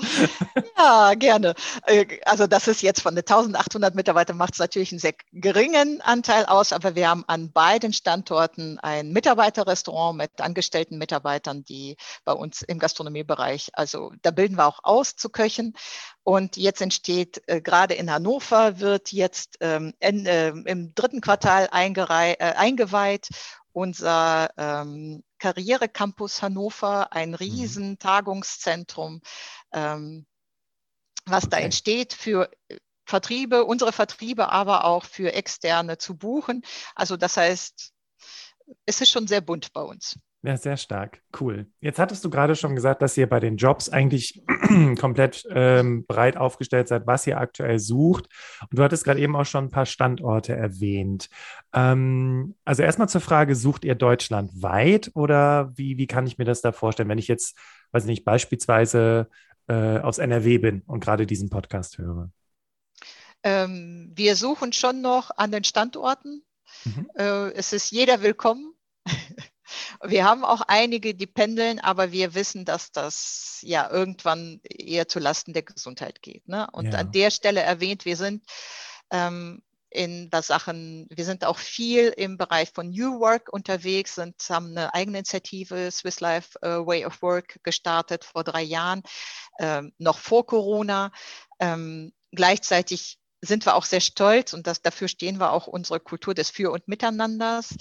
Ja, 0.77 1.13
gerne. 1.15 1.53
Äh, 1.86 2.06
also 2.25 2.48
das 2.48 2.68
ist 2.68 2.82
jetzt 2.82 3.01
von 3.01 3.15
den 3.15 3.22
1800 3.22 3.96
Mitarbeitern, 3.96 4.38
macht 4.38 4.53
es 4.53 4.60
natürlich 4.60 4.91
einen 4.91 5.00
sehr 5.00 5.13
geringen 5.32 6.01
Anteil 6.01 6.46
aus, 6.46 6.74
aber 6.74 6.96
wir 6.96 7.10
haben 7.10 7.24
an 7.27 7.51
beiden 7.51 7.94
Standorten 7.94 8.79
ein 8.79 9.12
Mitarbeiterrestaurant 9.12 10.18
mit 10.18 10.41
angestellten 10.41 10.98
Mitarbeitern, 10.98 11.63
die 11.63 11.98
bei 12.25 12.34
uns 12.34 12.62
im 12.62 12.79
Gastronomiebereich, 12.79 13.70
also 13.74 14.12
da 14.22 14.32
bilden 14.32 14.58
wir 14.58 14.68
auch 14.68 14.79
aus 14.84 15.15
zu 15.15 15.29
Köchen. 15.29 15.74
Und 16.23 16.57
jetzt 16.57 16.81
entsteht 16.81 17.41
äh, 17.47 17.61
gerade 17.61 17.93
in 17.93 18.11
Hannover, 18.11 18.79
wird 18.79 19.11
jetzt 19.11 19.57
ähm, 19.61 19.93
in, 19.99 20.25
äh, 20.25 20.49
im 20.49 20.93
dritten 20.93 21.21
Quartal 21.21 21.69
äh, 21.71 22.35
eingeweiht 22.53 23.29
unser 23.71 24.49
ähm, 24.57 25.23
Karrierecampus 25.38 26.41
Hannover, 26.41 27.13
ein 27.13 27.29
mhm. 27.29 27.35
Riesentagungszentrum, 27.35 29.21
ähm, 29.71 30.25
was 31.25 31.45
okay. 31.45 31.51
da 31.51 31.57
entsteht 31.59 32.13
für 32.13 32.49
Vertriebe, 33.05 33.65
unsere 33.65 33.91
Vertriebe, 33.91 34.49
aber 34.49 34.85
auch 34.85 35.05
für 35.05 35.33
Externe 35.33 35.97
zu 35.97 36.15
buchen. 36.15 36.63
Also 36.95 37.17
das 37.17 37.38
heißt, 37.38 37.91
es 38.85 39.01
ist 39.01 39.09
schon 39.09 39.27
sehr 39.27 39.41
bunt 39.41 39.73
bei 39.73 39.81
uns. 39.81 40.19
Ja, 40.41 40.55
sehr 40.55 40.77
stark. 40.77 41.22
Cool. 41.38 41.67
Jetzt 41.81 42.00
hattest 42.00 42.24
du 42.24 42.29
gerade 42.29 42.55
schon 42.55 42.74
gesagt, 42.74 43.01
dass 43.01 43.17
ihr 43.17 43.27
bei 43.27 43.41
den 43.41 43.58
Jobs 43.58 43.89
eigentlich 43.89 44.41
komplett 45.00 45.46
ähm, 45.50 46.05
breit 46.05 46.38
aufgestellt 46.38 46.88
seid, 46.88 47.05
was 47.08 47.27
ihr 47.27 47.38
aktuell 47.38 47.77
sucht. 47.77 48.29
Und 48.62 48.79
du 48.79 48.84
hattest 48.84 49.03
gerade 49.03 49.19
eben 49.19 49.36
auch 49.36 49.46
schon 49.46 49.65
ein 49.65 49.72
paar 49.72 49.86
Standorte 49.86 50.55
erwähnt. 50.55 51.29
Ähm, 51.74 52.55
also 52.63 52.84
erstmal 52.84 53.10
zur 53.10 53.19
Frage, 53.19 53.53
sucht 53.53 53.84
ihr 53.84 53.96
deutschlandweit 53.96 55.12
oder 55.13 55.74
wie, 55.75 55.98
wie 55.98 56.08
kann 56.08 56.25
ich 56.25 56.38
mir 56.38 56.46
das 56.46 56.62
da 56.62 56.72
vorstellen, 56.72 57.10
wenn 57.10 57.17
ich 57.17 57.27
jetzt, 57.27 57.58
weiß 57.91 58.05
nicht, 58.05 58.24
beispielsweise 58.24 59.29
äh, 59.67 60.00
aus 60.00 60.19
NRW 60.19 60.58
bin 60.60 60.84
und 60.88 61.01
gerade 61.03 61.25
diesen 61.25 61.50
Podcast 61.50 61.98
höre? 61.98 62.31
Ähm, 63.43 64.13
wir 64.15 64.38
suchen 64.38 64.72
schon 64.72 65.01
noch 65.01 65.31
an 65.36 65.51
den 65.51 65.65
Standorten. 65.65 66.43
Mhm. 66.86 67.10
Äh, 67.15 67.51
es 67.51 67.74
ist 67.74 67.91
jeder 67.91 68.22
willkommen. 68.22 68.74
Wir 70.03 70.25
haben 70.25 70.43
auch 70.43 70.61
einige, 70.67 71.15
die 71.15 71.27
pendeln, 71.27 71.79
aber 71.79 72.11
wir 72.11 72.33
wissen, 72.35 72.65
dass 72.65 72.91
das 72.91 73.59
ja 73.61 73.89
irgendwann 73.89 74.59
eher 74.63 75.07
zu 75.07 75.19
Lasten 75.19 75.53
der 75.53 75.63
Gesundheit 75.63 76.21
geht. 76.21 76.47
Ne? 76.47 76.67
Und 76.71 76.93
ja. 76.93 76.99
an 76.99 77.11
der 77.11 77.31
Stelle 77.31 77.61
erwähnt, 77.61 78.05
wir 78.05 78.17
sind 78.17 78.45
ähm, 79.11 79.61
in 79.91 80.29
der 80.29 80.43
Sachen, 80.43 81.07
wir 81.09 81.25
sind 81.25 81.43
auch 81.43 81.57
viel 81.57 82.13
im 82.15 82.38
Bereich 82.38 82.71
von 82.71 82.89
New 82.89 83.19
Work 83.19 83.51
unterwegs, 83.51 84.15
sind, 84.15 84.35
haben 84.49 84.69
eine 84.69 84.93
eigene 84.93 85.19
Initiative, 85.19 85.89
Swiss 85.91 86.19
Life 86.19 86.59
uh, 86.63 86.85
Way 86.85 87.05
of 87.05 87.21
Work, 87.21 87.59
gestartet 87.63 88.23
vor 88.23 88.43
drei 88.43 88.61
Jahren, 88.61 89.01
ähm, 89.59 89.91
noch 89.97 90.19
vor 90.19 90.45
Corona. 90.45 91.11
Ähm, 91.59 92.13
gleichzeitig 92.31 93.17
sind 93.41 93.65
wir 93.65 93.75
auch 93.75 93.85
sehr 93.85 94.01
stolz 94.01 94.53
und 94.53 94.67
das, 94.67 94.81
dafür 94.81 95.07
stehen 95.07 95.39
wir 95.39 95.51
auch 95.51 95.67
unsere 95.67 95.99
Kultur 95.99 96.33
des 96.33 96.49
Für- 96.49 96.71
und 96.71 96.88
Miteinanders. 96.88 97.75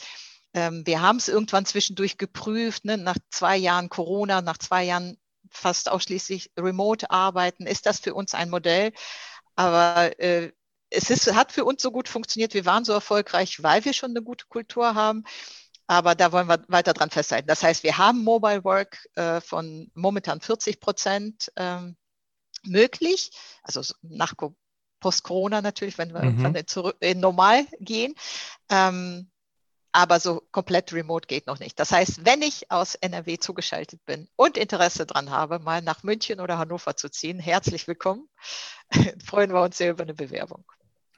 Ähm, 0.59 0.85
wir 0.87 1.01
haben 1.01 1.19
es 1.19 1.29
irgendwann 1.29 1.67
zwischendurch 1.67 2.19
geprüft, 2.19 2.85
ne, 2.85 2.99
nach 2.99 3.17
zwei 3.31 3.57
Jahren 3.57 3.89
Corona, 3.89 4.43
nach 4.43 4.59
zwei 4.59 4.83
Jahren 4.83 5.17
fast 5.51 5.89
ausschließlich 5.89 6.51
remote 6.59 7.11
arbeiten. 7.13 7.65
Ist 7.65 7.87
das 7.87 8.01
für 8.01 8.13
uns 8.13 8.35
ein 8.35 8.51
Modell? 8.51 8.93
Aber 9.55 10.19
äh, 10.19 10.51
es 10.91 11.11
ist, 11.11 11.33
hat 11.33 11.53
für 11.53 11.65
uns 11.65 11.81
so 11.81 11.93
gut 11.93 12.09
funktioniert. 12.09 12.55
Wir 12.55 12.67
waren 12.67 12.85
so 12.85 12.93
erfolgreich, 12.93 13.63
weil 13.63 13.85
wir 13.85 13.93
schon 13.93 14.11
eine 14.11 14.23
gute 14.23 14.47
Kultur 14.47 14.97
haben. 14.97 15.23
Aber 15.87 16.17
da 16.17 16.33
wollen 16.33 16.49
wir 16.49 16.65
weiter 16.67 16.93
dran 16.93 17.11
festhalten. 17.11 17.47
Das 17.47 17.63
heißt, 17.63 17.85
wir 17.85 17.97
haben 17.97 18.25
Mobile 18.25 18.65
Work 18.65 19.09
äh, 19.15 19.41
von 19.41 19.91
momentan 19.95 20.41
40 20.41 20.81
Prozent 20.81 21.53
ähm, 21.57 21.97
möglich. 22.65 23.31
Also 23.63 23.83
nach 24.03 24.35
Post-Corona 25.01 25.63
natürlich, 25.63 25.99
wenn 25.99 26.13
wir 26.13 26.25
mhm. 26.25 26.41
irgendwann 26.41 26.67
zurück 26.67 26.97
in 26.99 27.21
normal 27.21 27.65
gehen. 27.79 28.15
Ähm, 28.69 29.31
aber 29.93 30.21
so 30.21 30.43
komplett 30.53 30.93
remote 30.93 31.27
geht 31.27 31.47
noch 31.47 31.59
nicht. 31.59 31.79
Das 31.79 31.93
heißt, 31.93 32.25
wenn 32.25 32.43
ich 32.43 32.71
aus 32.71 32.95
NRW 32.95 33.39
zugeschaltet 33.39 34.05
bin 34.05 34.29
und 34.37 34.57
Interesse 34.57 35.07
daran 35.07 35.31
habe, 35.31 35.59
mal 35.59 35.83
nach 35.83 36.03
München 36.03 36.41
oder 36.41 36.59
Hannover 36.59 36.97
zu 36.97 37.11
ziehen, 37.11 37.39
herzlich 37.39 37.89
willkommen. 37.89 38.29
Freuen 39.25 39.53
wir 39.53 39.63
uns 39.63 39.79
sehr 39.79 39.91
über 39.91 40.03
eine 40.03 40.15
Bewerbung. 40.15 40.65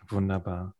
Wunderbar. 0.08 0.74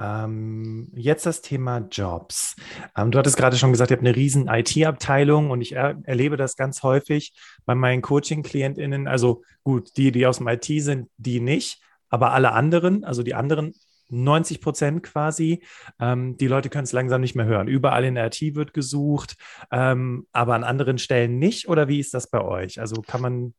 Ähm, 0.00 0.90
jetzt 0.94 1.24
das 1.24 1.40
Thema 1.40 1.86
Jobs. 1.90 2.56
Ähm, 2.96 3.12
du 3.12 3.18
hattest 3.18 3.36
gerade 3.36 3.56
schon 3.56 3.70
gesagt, 3.70 3.90
ihr 3.90 3.96
habt 3.96 4.06
eine 4.06 4.16
riesen 4.16 4.48
IT-Abteilung 4.48 5.50
und 5.50 5.60
ich 5.60 5.72
er 5.72 6.00
erlebe 6.04 6.36
das 6.36 6.56
ganz 6.56 6.82
häufig 6.82 7.32
bei 7.64 7.74
meinen 7.74 8.02
Coaching-KlientInnen. 8.02 9.06
Also 9.06 9.42
gut, 9.62 9.96
die, 9.96 10.10
die 10.10 10.26
aus 10.26 10.38
dem 10.38 10.48
IT 10.48 10.64
sind, 10.64 11.08
die 11.16 11.40
nicht, 11.40 11.80
aber 12.08 12.32
alle 12.32 12.52
anderen, 12.52 13.04
also 13.04 13.22
die 13.22 13.34
anderen 13.34 13.74
90 14.12 14.60
Prozent 14.60 15.02
quasi. 15.02 15.62
Ähm, 16.00 16.36
die 16.36 16.46
Leute 16.46 16.68
können 16.68 16.84
es 16.84 16.92
langsam 16.92 17.20
nicht 17.20 17.34
mehr 17.34 17.46
hören. 17.46 17.68
Überall 17.68 18.04
in 18.04 18.14
der 18.14 18.26
IT 18.26 18.54
wird 18.54 18.74
gesucht, 18.74 19.36
ähm, 19.70 20.26
aber 20.32 20.54
an 20.54 20.64
anderen 20.64 20.98
Stellen 20.98 21.38
nicht. 21.38 21.68
Oder 21.68 21.88
wie 21.88 21.98
ist 21.98 22.14
das 22.14 22.30
bei 22.30 22.40
euch? 22.40 22.80
Also 22.80 23.02
kann 23.02 23.20
man 23.20 23.54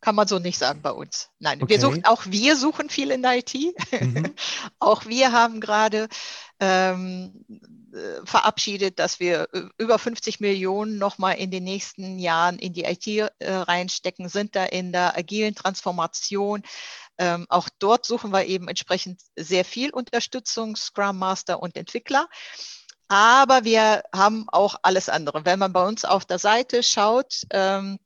kann 0.00 0.14
man 0.14 0.28
so 0.28 0.38
nicht 0.38 0.58
sagen 0.58 0.82
bei 0.82 0.90
uns. 0.90 1.30
Nein, 1.38 1.62
okay. 1.62 1.70
wir 1.70 1.80
suchen, 1.80 2.04
auch 2.04 2.26
wir 2.26 2.56
suchen 2.56 2.90
viel 2.90 3.10
in 3.10 3.22
der 3.22 3.38
IT. 3.38 3.54
Mhm. 3.98 4.34
auch 4.78 5.06
wir 5.06 5.32
haben 5.32 5.60
gerade 5.60 6.08
ähm, 6.58 7.44
äh, 7.92 8.24
verabschiedet, 8.24 8.98
dass 8.98 9.20
wir 9.20 9.48
über 9.78 9.98
50 9.98 10.40
Millionen 10.40 10.98
nochmal 10.98 11.36
in 11.38 11.50
den 11.50 11.64
nächsten 11.64 12.18
Jahren 12.18 12.58
in 12.58 12.72
die 12.72 12.84
IT 12.84 13.06
äh, 13.06 13.30
reinstecken, 13.50 14.28
sind 14.28 14.54
da 14.54 14.64
in 14.64 14.92
der 14.92 15.16
agilen 15.16 15.54
Transformation. 15.54 16.62
Ähm, 17.20 17.44
auch 17.50 17.68
dort 17.78 18.06
suchen 18.06 18.32
wir 18.32 18.46
eben 18.46 18.66
entsprechend 18.66 19.20
sehr 19.36 19.66
viel 19.66 19.90
Unterstützung, 19.90 20.74
Scrum 20.74 21.18
Master 21.18 21.62
und 21.62 21.76
Entwickler. 21.76 22.26
Aber 23.08 23.64
wir 23.64 24.02
haben 24.14 24.46
auch 24.48 24.76
alles 24.82 25.10
andere. 25.10 25.44
Wenn 25.44 25.58
man 25.58 25.74
bei 25.74 25.86
uns 25.86 26.06
auf 26.06 26.24
der 26.24 26.38
Seite 26.38 26.82
schaut, 26.82 27.42
ähm, 27.50 27.98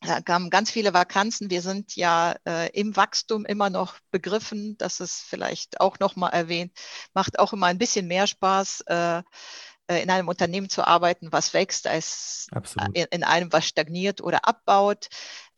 da 0.00 0.20
kamen 0.20 0.50
ganz 0.50 0.72
viele 0.72 0.92
Vakanzen. 0.92 1.50
Wir 1.50 1.62
sind 1.62 1.94
ja 1.94 2.34
äh, 2.44 2.68
im 2.72 2.96
Wachstum 2.96 3.44
immer 3.44 3.70
noch 3.70 3.94
begriffen. 4.10 4.76
Das 4.78 4.98
ist 4.98 5.22
vielleicht 5.22 5.80
auch 5.80 6.00
noch 6.00 6.16
mal 6.16 6.30
erwähnt. 6.30 6.72
Macht 7.14 7.38
auch 7.38 7.52
immer 7.52 7.66
ein 7.66 7.78
bisschen 7.78 8.08
mehr 8.08 8.26
Spaß, 8.26 8.82
äh, 8.88 9.22
äh 9.88 10.02
in 10.02 10.10
einem 10.10 10.26
Unternehmen 10.26 10.68
zu 10.68 10.84
arbeiten, 10.84 11.30
was 11.30 11.54
wächst, 11.54 11.86
als 11.86 12.48
in, 12.94 13.06
in, 13.10 13.22
einem, 13.22 13.52
was 13.52 13.66
stagniert 13.66 14.20
oder 14.20 14.48
abbaut. 14.48 15.08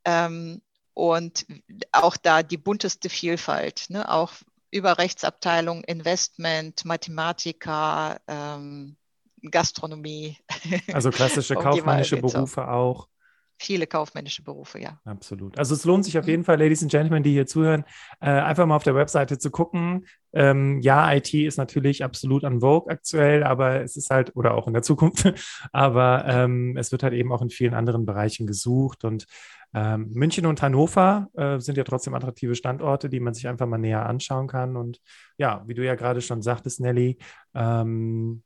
Ähm, 0.04 0.61
und 0.95 1.47
auch 1.93 2.17
da 2.17 2.43
die 2.43 2.57
bunteste 2.57 3.09
Vielfalt, 3.09 3.87
ne? 3.89 4.11
auch 4.11 4.33
über 4.71 4.99
Rechtsabteilung, 4.99 5.83
Investment, 5.85 6.85
Mathematiker, 6.85 8.21
ähm, 8.29 8.97
Gastronomie. 9.51 10.37
Also 10.93 11.11
klassische 11.11 11.55
kaufmännische 11.55 12.19
Berufe 12.19 12.69
auch 12.69 13.09
viele 13.61 13.87
kaufmännische 13.87 14.43
Berufe, 14.43 14.81
ja. 14.81 14.99
Absolut. 15.05 15.59
Also 15.59 15.75
es 15.75 15.85
lohnt 15.85 16.05
sich 16.07 16.19
auf 16.19 16.25
mhm. 16.25 16.31
jeden 16.31 16.45
Fall, 16.45 16.59
Ladies 16.59 16.83
and 16.83 16.91
Gentlemen, 16.91 17.23
die 17.23 17.33
hier 17.33 17.47
zuhören, 17.47 17.85
äh, 18.21 18.31
einfach 18.31 18.65
mal 18.65 18.75
auf 18.75 18.85
der 18.85 18.95
Webseite 18.95 19.39
zu 19.39 19.51
gucken. 19.51 20.07
Ähm, 20.33 20.81
ja, 20.81 21.13
IT 21.13 21.35
ist 21.35 21.59
natürlich 21.59 22.03
absolut 22.03 22.45
an 22.45 22.61
Vogue 22.61 22.91
aktuell, 22.91 23.45
aber 23.45 23.83
es 23.83 23.97
ist 23.97 24.09
halt, 24.09 24.35
oder 24.35 24.55
auch 24.55 24.67
in 24.67 24.73
der 24.73 24.83
Zukunft, 24.83 25.33
aber 25.73 26.25
ähm, 26.27 26.77
es 26.79 26.91
wird 26.91 27.03
halt 27.03 27.13
eben 27.13 27.33
auch 27.33 27.43
in 27.43 27.51
vielen 27.51 27.75
anderen 27.75 28.07
Bereichen 28.07 28.47
gesucht 28.47 29.05
und 29.05 29.27
ähm, 29.73 30.11
München 30.12 30.47
und 30.47 30.62
Hannover 30.62 31.29
äh, 31.35 31.59
sind 31.61 31.77
ja 31.77 31.85
trotzdem 31.85 32.15
attraktive 32.15 32.55
Standorte, 32.55 33.09
die 33.09 33.21
man 33.21 33.35
sich 33.35 33.47
einfach 33.47 33.67
mal 33.67 33.79
näher 33.79 34.07
anschauen 34.07 34.49
kann. 34.49 34.77
Und 34.77 35.00
ja, 35.37 35.62
wie 35.67 35.75
du 35.75 35.85
ja 35.85 35.95
gerade 35.95 36.21
schon 36.21 36.43
sagtest, 36.43 36.81
Nelly, 36.81 37.19
ähm, 37.55 38.43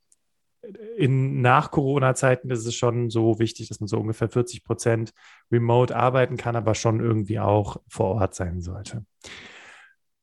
in 0.97 1.41
nach 1.41 1.71
Corona-Zeiten 1.71 2.51
ist 2.51 2.67
es 2.67 2.75
schon 2.75 3.11
so 3.11 3.39
wichtig, 3.39 3.69
dass 3.69 3.81
man 3.81 3.89
so 3.89 3.99
ungefähr 3.99 4.29
40 4.29 4.65
Prozent 4.65 5.13
remote 5.51 5.95
arbeiten 5.95 6.37
kann, 6.37 6.57
aber 6.57 6.75
schon 6.75 7.01
irgendwie 7.01 7.39
auch 7.39 7.79
vor 7.89 8.15
Ort 8.17 8.35
sein 8.35 8.61
sollte. 8.61 9.05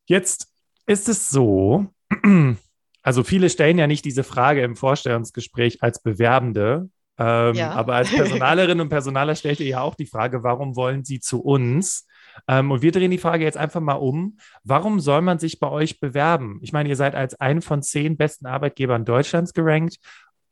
Jetzt 0.06 0.52
ist 0.88 1.10
es 1.10 1.30
so, 1.30 1.88
also 3.04 3.24
viele 3.24 3.50
stellen 3.50 3.78
ja 3.78 3.88
nicht 3.88 4.06
diese 4.06 4.24
Frage 4.24 4.64
im 4.64 4.76
Vorstellungsgespräch 4.76 5.84
als 5.84 6.02
Bewerbende, 6.02 6.90
ähm, 7.18 7.56
ja. 7.56 7.72
aber 7.72 7.96
als 7.96 8.10
Personalerin 8.12 8.80
und 8.80 8.90
Personaler 8.90 9.36
stellt 9.36 9.60
ihr 9.60 9.68
ja 9.68 9.82
auch 9.82 9.96
die 9.96 10.06
Frage, 10.06 10.44
warum 10.44 10.76
wollen 10.76 11.04
sie 11.04 11.20
zu 11.20 11.42
uns? 11.42 12.08
Ähm, 12.48 12.72
und 12.72 12.82
wir 12.82 12.92
drehen 12.92 13.12
die 13.12 13.18
Frage 13.18 13.44
jetzt 13.44 13.58
einfach 13.58 13.82
mal 13.82 13.96
um. 13.96 14.38
Warum 14.64 15.00
soll 15.00 15.22
man 15.22 15.38
sich 15.38 15.60
bei 15.60 15.70
euch 15.70 16.00
bewerben? 16.00 16.60
Ich 16.62 16.72
meine, 16.72 16.90
ihr 16.90 16.96
seid 16.96 17.14
als 17.14 17.40
einen 17.40 17.62
von 17.62 17.84
zehn 17.84 18.16
besten 18.16 18.46
Arbeitgebern 18.46 19.06
Deutschlands 19.06 19.54
gerankt 19.54 19.98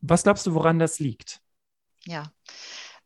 was 0.02 0.24
glaubst 0.24 0.46
du, 0.46 0.54
woran 0.54 0.80
das 0.80 1.00
liegt? 1.00 1.42
Ja, 2.06 2.32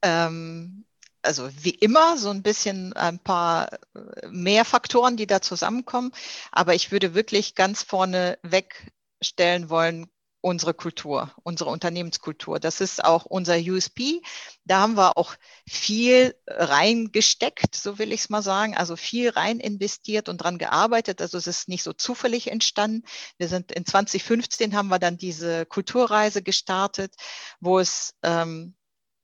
ähm, 0.01 0.85
also 1.21 1.49
wie 1.61 1.71
immer 1.71 2.17
so 2.17 2.29
ein 2.29 2.43
bisschen 2.43 2.93
ein 2.93 3.19
paar 3.19 3.73
äh, 3.95 4.27
mehr 4.29 4.65
Faktoren, 4.65 5.17
die 5.17 5.27
da 5.27 5.41
zusammenkommen. 5.41 6.11
Aber 6.51 6.75
ich 6.75 6.91
würde 6.91 7.13
wirklich 7.13 7.55
ganz 7.55 7.83
vorne 7.83 8.37
wegstellen 8.43 9.69
wollen, 9.69 10.07
unsere 10.43 10.73
Kultur, 10.73 11.33
unsere 11.43 11.69
Unternehmenskultur. 11.69 12.59
Das 12.59 12.81
ist 12.81 13.03
auch 13.03 13.23
unser 13.23 13.55
USP. 13.55 14.21
Da 14.65 14.81
haben 14.81 14.97
wir 14.97 15.17
auch 15.17 15.35
viel 15.65 16.35
reingesteckt, 16.47 17.73
so 17.75 17.97
will 17.97 18.11
ich 18.11 18.21
es 18.21 18.29
mal 18.29 18.41
sagen, 18.41 18.75
also 18.75 18.97
viel 18.97 19.29
rein 19.29 19.61
investiert 19.61 20.27
und 20.27 20.39
dran 20.39 20.57
gearbeitet. 20.57 21.21
Also 21.21 21.37
es 21.37 21.47
ist 21.47 21.69
nicht 21.69 21.81
so 21.81 21.93
zufällig 21.93 22.51
entstanden. 22.51 23.03
Wir 23.37 23.47
sind 23.47 23.71
in 23.71 23.85
2015 23.85 24.75
haben 24.75 24.89
wir 24.89 24.99
dann 24.99 25.17
diese 25.17 25.65
Kulturreise 25.65 26.43
gestartet, 26.43 27.15
wo 27.61 27.79
es 27.79 28.13
ähm, 28.21 28.75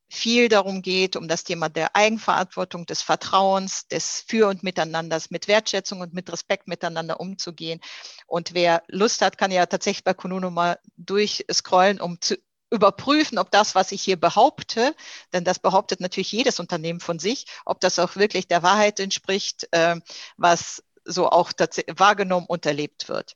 viel 0.10 0.50
darum 0.50 0.82
geht, 0.82 1.16
um 1.16 1.28
das 1.28 1.44
Thema 1.44 1.70
der 1.70 1.96
Eigenverantwortung, 1.96 2.86
des 2.86 3.02
Vertrauens, 3.02 3.88
des 3.88 4.24
Für 4.28 4.48
und 4.48 4.64
Miteinanders, 4.64 5.30
mit 5.30 5.48
Wertschätzung 5.48 6.02
und 6.02 6.14
mit 6.14 6.32
Respekt 6.32 6.68
miteinander 6.68 7.20
umzugehen. 7.20 7.80
Und 8.26 8.54
wer 8.54 8.84
Lust 8.88 9.22
hat, 9.22 9.38
kann 9.38 9.52
ja 9.52 9.66
tatsächlich 9.68 10.04
bei 10.04 10.14
Konuno 10.14 10.50
mal 10.50 10.80
durchscrollen, 10.98 12.02
um 12.02 12.20
zu 12.20 12.38
überprüfen, 12.72 13.38
ob 13.38 13.52
das, 13.52 13.76
was 13.76 13.92
ich 13.92 14.02
hier 14.02 14.20
behaupte, 14.20 14.96
denn 15.34 15.44
das 15.44 15.60
behauptet 15.60 16.02
natürlich 16.02 16.32
jedes 16.32 16.60
Unternehmen 16.60 17.00
von 17.00 17.20
sich, 17.20 17.46
ob 17.66 17.80
das 17.80 17.98
auch 18.00 18.16
wirklich 18.16 18.48
der 18.48 18.64
Wahrheit 18.64 19.00
entspricht, 19.00 19.68
äh, 19.72 19.96
was 20.38 20.84
so 21.04 21.30
auch 21.30 21.52
wahrgenommen 21.96 22.46
und 22.48 22.66
erlebt 22.66 23.10
wird. 23.10 23.36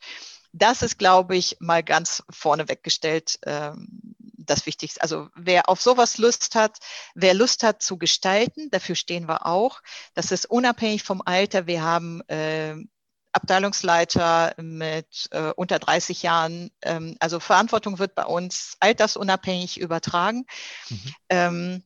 Das 0.52 0.84
ist, 0.84 1.00
glaube 1.00 1.36
ich, 1.36 1.58
mal 1.60 1.84
ganz 1.84 2.24
vorne 2.30 2.70
weggestellt 2.70 3.40
ähm, 3.46 3.88
das 4.46 4.66
Wichtigste. 4.66 5.02
Also 5.02 5.30
wer 5.36 5.70
auf 5.70 5.82
sowas 5.82 6.18
Lust 6.18 6.56
hat, 6.56 6.78
wer 7.16 7.34
Lust 7.34 7.64
hat 7.64 7.82
zu 7.82 7.98
gestalten, 7.98 8.70
dafür 8.72 8.96
stehen 8.96 9.28
wir 9.28 9.46
auch. 9.46 9.82
Das 10.14 10.32
ist 10.32 10.46
unabhängig 10.46 11.04
vom 11.04 11.22
Alter. 11.26 11.68
Wir 11.68 11.84
haben 11.84 12.22
äh, 12.28 12.76
Abteilungsleiter 13.34 14.54
mit 14.58 15.28
äh, 15.32 15.52
unter 15.56 15.80
30 15.80 16.24
Jahren. 16.24 16.72
Ähm, 16.82 17.18
also 17.20 17.40
Verantwortung 17.40 18.00
wird 18.00 18.16
bei 18.16 18.26
uns 18.26 18.78
altersunabhängig 18.80 19.80
übertragen. 19.80 20.46
Mhm. 20.90 21.16
Ähm, 21.30 21.84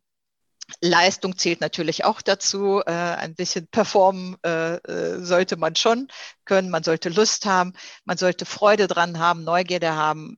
Leistung 0.81 1.37
zählt 1.37 1.61
natürlich 1.61 2.03
auch 2.03 2.21
dazu. 2.21 2.81
Äh, 2.85 2.91
ein 2.91 3.35
bisschen 3.35 3.67
performen 3.67 4.35
äh, 4.43 4.75
äh, 4.75 5.23
sollte 5.23 5.55
man 5.55 5.75
schon 5.75 6.09
können. 6.45 6.69
Man 6.69 6.83
sollte 6.83 7.09
Lust 7.09 7.45
haben. 7.45 7.73
Man 8.03 8.17
sollte 8.17 8.45
Freude 8.45 8.87
dran 8.87 9.17
haben, 9.19 9.43
Neugierde 9.43 9.95
haben. 9.95 10.37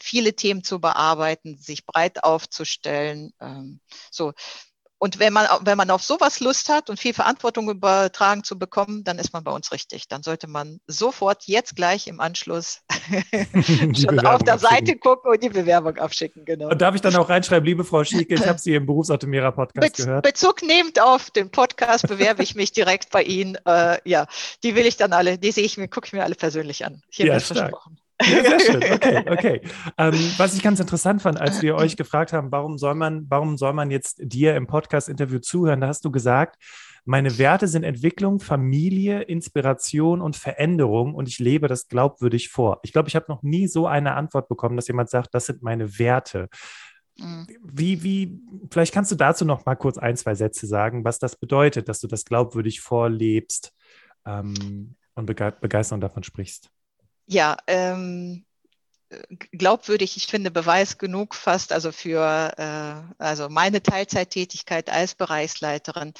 Viele 0.00 0.34
Themen 0.34 0.64
zu 0.64 0.80
bearbeiten, 0.80 1.58
sich 1.58 1.86
breit 1.86 2.24
aufzustellen. 2.24 3.32
Ähm, 3.40 3.80
so, 4.10 4.32
und 5.00 5.20
wenn 5.20 5.32
man, 5.32 5.46
wenn 5.62 5.76
man 5.76 5.90
auf 5.90 6.02
sowas 6.02 6.40
Lust 6.40 6.68
hat 6.68 6.90
und 6.90 6.98
viel 6.98 7.14
Verantwortung 7.14 7.70
übertragen 7.70 8.42
zu 8.42 8.58
bekommen, 8.58 9.04
dann 9.04 9.18
ist 9.18 9.32
man 9.32 9.44
bei 9.44 9.52
uns 9.52 9.70
richtig. 9.70 10.08
Dann 10.08 10.24
sollte 10.24 10.48
man 10.48 10.80
sofort 10.88 11.44
jetzt 11.44 11.76
gleich 11.76 12.08
im 12.08 12.18
Anschluss 12.18 12.80
schon 13.94 14.26
auf 14.26 14.42
der 14.42 14.58
Seite 14.58 14.96
gucken 14.96 15.30
und 15.30 15.42
die 15.42 15.50
Bewerbung 15.50 15.96
abschicken. 15.98 16.44
Genau. 16.44 16.68
Und 16.68 16.82
darf 16.82 16.96
ich 16.96 17.00
dann 17.00 17.14
auch 17.14 17.28
reinschreiben, 17.28 17.64
liebe 17.64 17.84
Frau 17.84 18.02
Schieke, 18.02 18.34
ich 18.34 18.46
habe 18.46 18.58
Sie 18.58 18.74
im 18.74 18.86
Berufsoptimierer 18.86 19.52
Podcast 19.52 19.96
Be 19.96 20.02
gehört. 20.02 20.24
Bezug 20.24 20.62
nehmend 20.62 21.00
auf 21.00 21.30
den 21.30 21.50
Podcast 21.50 22.08
bewerbe 22.08 22.42
ich 22.42 22.56
mich 22.56 22.72
direkt 22.72 23.10
bei 23.10 23.22
Ihnen. 23.22 23.56
Äh, 23.66 23.98
ja, 24.04 24.26
die 24.64 24.74
will 24.74 24.86
ich 24.86 24.96
dann 24.96 25.12
alle, 25.12 25.38
die 25.38 25.52
sehe 25.52 25.64
ich 25.64 25.78
mir, 25.78 25.86
gucke 25.86 26.08
ich 26.08 26.12
mir 26.12 26.24
alle 26.24 26.34
persönlich 26.34 26.84
an. 26.84 27.02
Hier 27.08 27.26
ja, 27.26 27.38
versprochen. 27.38 27.98
Ja, 28.22 28.42
sehr 28.42 28.60
schön. 28.60 28.92
Okay, 28.92 29.24
okay. 29.28 29.60
Ähm, 29.96 30.14
was 30.36 30.54
ich 30.54 30.62
ganz 30.62 30.80
interessant 30.80 31.22
fand, 31.22 31.40
als 31.40 31.62
wir 31.62 31.76
euch 31.76 31.96
gefragt 31.96 32.32
haben, 32.32 32.50
warum 32.50 32.78
soll 32.78 32.94
man, 32.94 33.26
warum 33.28 33.56
soll 33.56 33.72
man 33.72 33.90
jetzt 33.90 34.18
dir 34.20 34.56
im 34.56 34.66
Podcast-Interview 34.66 35.38
zuhören, 35.38 35.80
da 35.80 35.88
hast 35.88 36.04
du 36.04 36.10
gesagt, 36.10 36.56
meine 37.04 37.38
Werte 37.38 37.68
sind 37.68 37.84
Entwicklung, 37.84 38.38
Familie, 38.38 39.22
Inspiration 39.22 40.20
und 40.20 40.36
Veränderung 40.36 41.14
und 41.14 41.26
ich 41.26 41.38
lebe 41.38 41.66
das 41.66 41.88
glaubwürdig 41.88 42.50
vor. 42.50 42.80
Ich 42.82 42.92
glaube, 42.92 43.08
ich 43.08 43.16
habe 43.16 43.26
noch 43.28 43.42
nie 43.42 43.66
so 43.66 43.86
eine 43.86 44.14
Antwort 44.14 44.48
bekommen, 44.48 44.76
dass 44.76 44.88
jemand 44.88 45.08
sagt, 45.08 45.32
das 45.32 45.46
sind 45.46 45.62
meine 45.62 45.98
Werte. 45.98 46.48
Mhm. 47.18 47.46
Wie, 47.62 48.02
wie, 48.02 48.40
vielleicht 48.70 48.92
kannst 48.92 49.10
du 49.10 49.16
dazu 49.16 49.44
noch 49.44 49.64
mal 49.64 49.76
kurz 49.76 49.96
ein, 49.96 50.16
zwei 50.16 50.34
Sätze 50.34 50.66
sagen, 50.66 51.04
was 51.04 51.18
das 51.18 51.36
bedeutet, 51.36 51.88
dass 51.88 52.00
du 52.00 52.08
das 52.08 52.24
glaubwürdig 52.24 52.80
vorlebst 52.80 53.72
ähm, 54.26 54.94
und 55.14 55.26
Begeisterung 55.26 56.00
davon 56.00 56.24
sprichst. 56.24 56.70
Ja, 57.30 57.58
ähm, 57.66 58.46
glaubwürdig, 59.52 60.16
ich 60.16 60.26
finde 60.26 60.50
Beweis 60.50 60.96
genug 60.96 61.34
fast, 61.34 61.72
also 61.72 61.92
für 61.92 62.54
äh, 62.56 63.14
also 63.22 63.50
meine 63.50 63.82
Teilzeittätigkeit 63.82 64.88
als 64.88 65.14
Bereichsleiterin. 65.14 66.14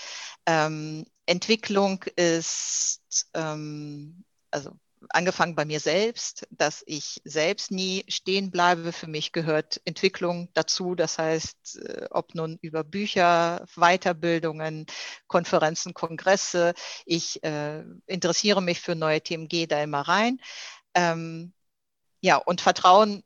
Ähm, 0.46 1.06
Entwicklung 1.24 2.04
ist 2.16 3.30
ähm, 3.32 4.22
also 4.50 4.72
angefangen 5.10 5.54
bei 5.54 5.64
mir 5.64 5.80
selbst, 5.80 6.46
dass 6.50 6.82
ich 6.86 7.20
selbst 7.24 7.70
nie 7.70 8.04
stehen 8.08 8.50
bleibe. 8.50 8.92
Für 8.92 9.06
mich 9.06 9.32
gehört 9.32 9.80
Entwicklung 9.84 10.48
dazu. 10.54 10.94
Das 10.94 11.18
heißt, 11.18 11.78
äh, 11.84 12.06
ob 12.10 12.34
nun 12.34 12.58
über 12.60 12.84
Bücher, 12.84 13.64
Weiterbildungen, 13.76 14.86
Konferenzen, 15.26 15.94
Kongresse. 15.94 16.74
Ich 17.06 17.42
äh, 17.44 17.82
interessiere 18.06 18.60
mich 18.62 18.80
für 18.80 18.94
neue 18.94 19.20
Themen, 19.22 19.48
gehe 19.48 19.66
da 19.66 19.82
immer 19.82 20.02
rein. 20.02 20.38
Ähm, 20.94 21.52
ja, 22.20 22.36
und 22.36 22.60
Vertrauen, 22.60 23.22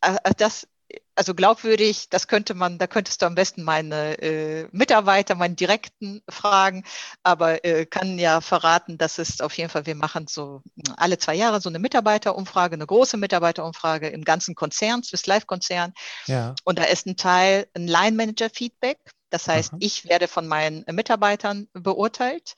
äh, 0.00 0.16
äh, 0.24 0.32
das, 0.36 0.68
also 1.16 1.34
glaubwürdig, 1.34 2.08
das 2.10 2.28
könnte 2.28 2.54
man, 2.54 2.78
da 2.78 2.86
könntest 2.86 3.22
du 3.22 3.26
am 3.26 3.34
besten 3.34 3.64
meine 3.64 4.18
äh, 4.22 4.68
Mitarbeiter, 4.70 5.34
meinen 5.34 5.56
Direkten 5.56 6.22
fragen, 6.28 6.84
aber 7.22 7.64
äh, 7.64 7.86
kann 7.86 8.18
ja 8.18 8.40
verraten, 8.40 8.98
dass 8.98 9.18
es 9.18 9.40
auf 9.40 9.56
jeden 9.56 9.70
Fall, 9.70 9.86
wir 9.86 9.96
machen 9.96 10.26
so 10.28 10.62
alle 10.96 11.18
zwei 11.18 11.34
Jahre 11.34 11.60
so 11.60 11.68
eine 11.68 11.78
Mitarbeiterumfrage, 11.78 12.74
eine 12.74 12.86
große 12.86 13.16
Mitarbeiterumfrage 13.16 14.08
im 14.08 14.24
ganzen 14.24 14.54
Konzern, 14.54 15.02
Swiss 15.02 15.26
Life 15.26 15.46
Konzern. 15.46 15.92
Ja. 16.26 16.54
Und 16.64 16.78
da 16.78 16.84
ist 16.84 17.06
ein 17.06 17.16
Teil 17.16 17.66
ein 17.74 17.88
Line 17.88 18.16
Manager 18.16 18.50
Feedback. 18.50 18.98
Das 19.30 19.48
heißt, 19.48 19.72
Aha. 19.72 19.78
ich 19.80 20.04
werde 20.08 20.28
von 20.28 20.46
meinen 20.46 20.84
Mitarbeitern 20.92 21.66
beurteilt. 21.72 22.54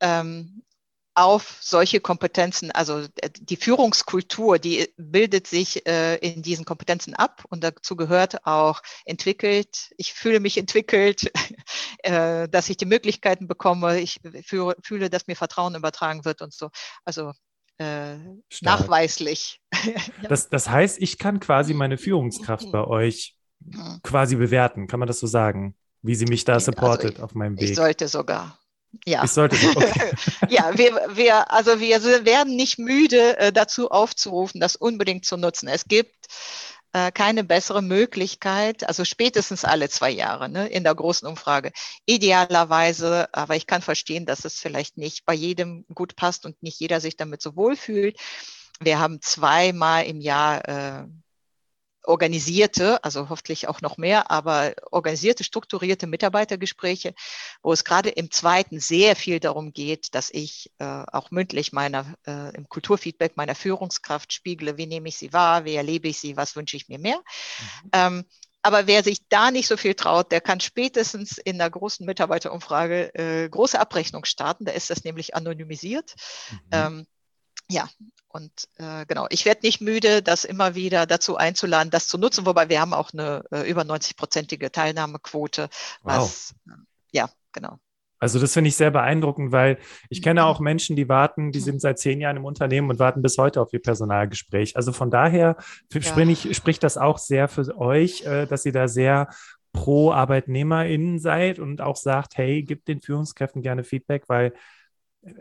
Ähm, 0.00 0.62
auf 1.16 1.56
solche 1.60 2.00
Kompetenzen, 2.00 2.70
also 2.70 3.00
äh, 3.16 3.30
die 3.40 3.56
Führungskultur, 3.56 4.58
die 4.58 4.92
bildet 4.98 5.46
sich 5.46 5.86
äh, 5.86 6.16
in 6.16 6.42
diesen 6.42 6.66
Kompetenzen 6.66 7.14
ab 7.14 7.42
und 7.48 7.64
dazu 7.64 7.96
gehört 7.96 8.46
auch 8.46 8.82
entwickelt, 9.06 9.94
ich 9.96 10.12
fühle 10.12 10.40
mich 10.40 10.58
entwickelt, 10.58 11.32
äh, 12.02 12.48
dass 12.48 12.68
ich 12.68 12.76
die 12.76 12.84
Möglichkeiten 12.84 13.48
bekomme, 13.48 13.98
ich 13.98 14.20
fühle, 14.44 14.76
fühle, 14.82 15.08
dass 15.08 15.26
mir 15.26 15.36
Vertrauen 15.36 15.74
übertragen 15.74 16.26
wird 16.26 16.42
und 16.42 16.52
so. 16.52 16.68
Also 17.06 17.32
äh, 17.78 18.16
nachweislich. 18.60 19.62
das, 20.28 20.50
das 20.50 20.68
heißt, 20.68 21.00
ich 21.00 21.16
kann 21.16 21.40
quasi 21.40 21.72
meine 21.72 21.96
Führungskraft 21.96 22.70
bei 22.70 22.84
euch 22.84 23.36
quasi 24.02 24.36
bewerten, 24.36 24.86
kann 24.86 25.00
man 25.00 25.06
das 25.06 25.20
so 25.20 25.26
sagen, 25.26 25.76
wie 26.02 26.14
sie 26.14 26.26
mich 26.26 26.44
da 26.44 26.54
also 26.54 26.72
supportet 26.72 27.04
also 27.06 27.16
ich, 27.16 27.22
auf 27.22 27.34
meinem 27.34 27.56
Weg? 27.58 27.70
Ich 27.70 27.76
sollte 27.76 28.06
sogar. 28.06 28.58
Ja. 29.04 29.24
Ich 29.24 29.32
sollte 29.32 29.56
okay. 29.74 30.12
ja, 30.48 30.76
wir, 30.76 31.08
wir, 31.14 31.50
also 31.52 31.80
wir 31.80 32.00
werden 32.24 32.56
nicht 32.56 32.78
müde, 32.78 33.38
äh, 33.38 33.52
dazu 33.52 33.90
aufzurufen, 33.90 34.60
das 34.60 34.76
unbedingt 34.76 35.24
zu 35.24 35.36
nutzen. 35.36 35.68
Es 35.68 35.84
gibt 35.86 36.26
äh, 36.92 37.12
keine 37.12 37.44
bessere 37.44 37.82
Möglichkeit, 37.82 38.88
also 38.88 39.04
spätestens 39.04 39.64
alle 39.64 39.90
zwei 39.90 40.10
Jahre 40.10 40.48
ne, 40.48 40.66
in 40.68 40.82
der 40.82 40.94
großen 40.94 41.28
Umfrage. 41.28 41.72
Idealerweise, 42.06 43.28
aber 43.34 43.56
ich 43.56 43.66
kann 43.66 43.82
verstehen, 43.82 44.24
dass 44.24 44.44
es 44.44 44.58
vielleicht 44.60 44.96
nicht 44.96 45.26
bei 45.26 45.34
jedem 45.34 45.84
gut 45.94 46.16
passt 46.16 46.46
und 46.46 46.62
nicht 46.62 46.80
jeder 46.80 47.00
sich 47.00 47.16
damit 47.16 47.42
so 47.42 47.54
wohl 47.54 47.76
fühlt. 47.76 48.18
Wir 48.80 48.98
haben 48.98 49.20
zweimal 49.20 50.04
im 50.06 50.20
Jahr 50.20 50.68
äh, 50.68 51.06
organisierte, 52.06 53.02
also 53.04 53.28
hoffentlich 53.28 53.68
auch 53.68 53.80
noch 53.80 53.96
mehr, 53.96 54.30
aber 54.30 54.74
organisierte, 54.90 55.44
strukturierte 55.44 56.06
Mitarbeitergespräche, 56.06 57.14
wo 57.62 57.72
es 57.72 57.84
gerade 57.84 58.10
im 58.10 58.30
zweiten 58.30 58.80
sehr 58.80 59.16
viel 59.16 59.40
darum 59.40 59.72
geht, 59.72 60.14
dass 60.14 60.30
ich 60.30 60.70
äh, 60.78 60.84
auch 60.84 61.30
mündlich 61.30 61.72
meiner, 61.72 62.14
äh, 62.26 62.54
im 62.54 62.68
Kulturfeedback 62.68 63.36
meiner 63.36 63.54
Führungskraft 63.54 64.32
spiegle, 64.32 64.76
wie 64.76 64.86
nehme 64.86 65.08
ich 65.08 65.16
sie 65.16 65.32
wahr, 65.32 65.64
wie 65.64 65.74
erlebe 65.74 66.08
ich 66.08 66.18
sie, 66.18 66.36
was 66.36 66.56
wünsche 66.56 66.76
ich 66.76 66.88
mir 66.88 66.98
mehr. 66.98 67.18
Mhm. 67.18 67.90
Ähm, 67.92 68.24
aber 68.62 68.88
wer 68.88 69.04
sich 69.04 69.28
da 69.28 69.52
nicht 69.52 69.68
so 69.68 69.76
viel 69.76 69.94
traut, 69.94 70.32
der 70.32 70.40
kann 70.40 70.58
spätestens 70.58 71.38
in 71.38 71.58
der 71.58 71.70
großen 71.70 72.04
Mitarbeiterumfrage 72.04 73.14
äh, 73.14 73.48
große 73.48 73.78
Abrechnung 73.78 74.24
starten. 74.24 74.64
Da 74.64 74.72
ist 74.72 74.90
das 74.90 75.04
nämlich 75.04 75.36
anonymisiert. 75.36 76.16
Mhm. 76.50 76.58
Ähm, 76.72 77.06
ja, 77.68 77.88
und 78.36 78.52
äh, 78.76 79.06
genau, 79.06 79.26
ich 79.30 79.46
werde 79.46 79.60
nicht 79.64 79.80
müde, 79.80 80.22
das 80.22 80.44
immer 80.44 80.74
wieder 80.74 81.06
dazu 81.06 81.36
einzuladen, 81.36 81.90
das 81.90 82.06
zu 82.06 82.18
nutzen, 82.18 82.44
wobei 82.44 82.68
wir 82.68 82.80
haben 82.80 82.92
auch 82.92 83.12
eine 83.12 83.44
äh, 83.50 83.68
über 83.68 83.82
90-prozentige 83.82 84.70
Teilnahmequote. 84.70 85.68
Was, 86.02 86.54
wow. 86.66 86.74
äh, 86.74 86.80
ja, 87.12 87.30
genau. 87.52 87.78
Also 88.18 88.38
das 88.38 88.52
finde 88.52 88.68
ich 88.68 88.76
sehr 88.76 88.90
beeindruckend, 88.90 89.52
weil 89.52 89.78
ich 90.08 90.22
kenne 90.22 90.42
mhm. 90.42 90.46
auch 90.46 90.60
Menschen, 90.60 90.96
die 90.96 91.08
warten, 91.08 91.52
die 91.52 91.60
sind 91.60 91.80
seit 91.80 91.98
zehn 91.98 92.20
Jahren 92.20 92.36
im 92.36 92.44
Unternehmen 92.44 92.90
und 92.90 92.98
warten 92.98 93.22
bis 93.22 93.38
heute 93.38 93.60
auf 93.60 93.72
ihr 93.72 93.82
Personalgespräch. 93.82 94.76
Also 94.76 94.92
von 94.92 95.10
daher 95.10 95.56
ja. 95.92 96.02
sprich, 96.02 96.54
spricht 96.56 96.82
das 96.82 96.96
auch 96.98 97.18
sehr 97.18 97.48
für 97.48 97.76
euch, 97.78 98.24
äh, 98.24 98.46
dass 98.46 98.64
ihr 98.66 98.72
da 98.72 98.88
sehr 98.88 99.28
pro 99.72 100.10
ArbeitnehmerInnen 100.12 101.18
seid 101.18 101.58
und 101.58 101.80
auch 101.80 101.96
sagt, 101.96 102.36
hey, 102.36 102.62
gebt 102.62 102.88
den 102.88 103.00
Führungskräften 103.00 103.62
gerne 103.62 103.84
Feedback, 103.84 104.24
weil 104.28 104.54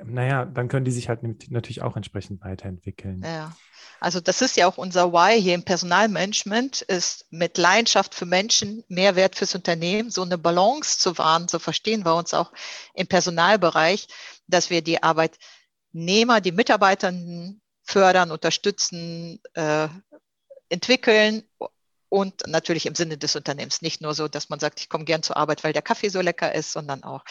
naja, 0.04 0.46
dann 0.46 0.68
können 0.68 0.86
die 0.86 0.92
sich 0.92 1.10
halt 1.10 1.22
natürlich 1.24 1.82
auch 1.82 1.96
entsprechend 1.96 2.42
weiterentwickeln. 2.42 3.22
Ja, 3.24 3.56
also 4.00 4.20
das 4.20 4.42
ist 4.42 4.58
ja 4.58 4.68
auch 4.68 4.78
unser 4.78 5.14
Why 5.14 5.42
hier 5.42 5.56
im 5.56 5.64
Personalmanagement, 5.64 6.82
ist 6.82 7.26
mit 7.32 7.58
Leidenschaft 7.58 8.16
für 8.16 8.26
Menschen, 8.26 8.84
Mehrwert 8.88 9.36
fürs 9.36 9.56
Unternehmen, 9.56 10.10
so 10.10 10.24
eine 10.24 10.38
Balance 10.38 11.00
zu 11.00 11.18
wahren, 11.18 11.48
so 11.48 11.60
verstehen 11.60 12.06
wir 12.06 12.16
uns 12.16 12.34
auch 12.34 12.52
im 12.94 13.08
Personalbereich, 13.08 14.08
dass 14.48 14.70
wir 14.70 14.82
die 14.82 15.02
Arbeitnehmer, 15.02 16.42
die 16.42 16.52
Mitarbeitenden 16.52 17.62
fördern, 17.84 18.32
unterstützen, 18.32 19.40
äh, 19.54 19.88
entwickeln 20.70 21.44
und 22.10 22.48
natürlich 22.48 22.86
im 22.86 22.96
Sinne 22.96 23.18
des 23.18 23.36
Unternehmens. 23.36 23.82
Nicht 23.82 24.02
nur 24.02 24.14
so, 24.14 24.28
dass 24.28 24.50
man 24.50 24.60
sagt, 24.60 24.80
ich 24.80 24.90
komme 24.90 25.06
gern 25.06 25.24
zur 25.24 25.38
Arbeit, 25.38 25.64
weil 25.64 25.74
der 25.74 25.82
Kaffee 25.82 26.10
so 26.10 26.22
lecker 26.22 26.54
ist, 26.54 26.72
sondern 26.72 27.04
auch, 27.04 27.24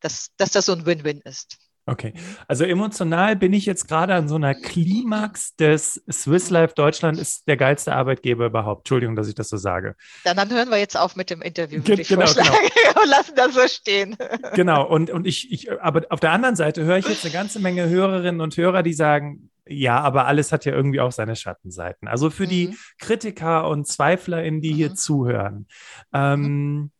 dass, 0.00 0.30
dass 0.36 0.50
das 0.50 0.66
so 0.66 0.72
ein 0.72 0.86
Win-Win 0.86 1.20
ist. 1.20 1.58
Okay, 1.90 2.14
also 2.46 2.62
emotional 2.64 3.34
bin 3.34 3.52
ich 3.52 3.66
jetzt 3.66 3.88
gerade 3.88 4.14
an 4.14 4.28
so 4.28 4.36
einer 4.36 4.54
Klimax 4.54 5.56
des 5.56 6.00
Swiss 6.08 6.48
Life 6.48 6.74
Deutschland 6.74 7.18
ist 7.18 7.48
der 7.48 7.56
geilste 7.56 7.92
Arbeitgeber 7.92 8.46
überhaupt. 8.46 8.82
Entschuldigung, 8.82 9.16
dass 9.16 9.26
ich 9.26 9.34
das 9.34 9.48
so 9.48 9.56
sage. 9.56 9.96
Dann, 10.22 10.36
dann 10.36 10.50
hören 10.50 10.70
wir 10.70 10.78
jetzt 10.78 10.96
auf 10.96 11.16
mit 11.16 11.30
dem 11.30 11.42
Interview, 11.42 11.82
Ge 11.82 11.96
genau, 11.96 12.32
genau. 12.32 12.52
und 13.02 13.08
lassen 13.08 13.34
das 13.34 13.54
so 13.54 13.66
stehen. 13.66 14.16
Genau, 14.54 14.86
und, 14.86 15.10
und 15.10 15.26
ich, 15.26 15.50
ich, 15.52 15.70
aber 15.80 16.06
auf 16.10 16.20
der 16.20 16.32
anderen 16.32 16.56
Seite 16.56 16.84
höre 16.84 16.98
ich 16.98 17.08
jetzt 17.08 17.24
eine 17.24 17.32
ganze 17.32 17.60
Menge 17.60 17.88
Hörerinnen 17.88 18.40
und 18.40 18.56
Hörer, 18.56 18.82
die 18.82 18.92
sagen, 18.92 19.50
ja, 19.66 20.00
aber 20.00 20.26
alles 20.26 20.52
hat 20.52 20.64
ja 20.64 20.72
irgendwie 20.72 21.00
auch 21.00 21.12
seine 21.12 21.36
Schattenseiten. 21.36 22.08
Also 22.08 22.30
für 22.30 22.44
mhm. 22.44 22.50
die 22.50 22.76
Kritiker 22.98 23.68
und 23.68 23.86
ZweiflerInnen, 23.86 24.60
die 24.60 24.72
mhm. 24.72 24.76
hier 24.76 24.94
zuhören. 24.94 25.66
Ähm, 26.12 26.42
mhm. 26.42 26.90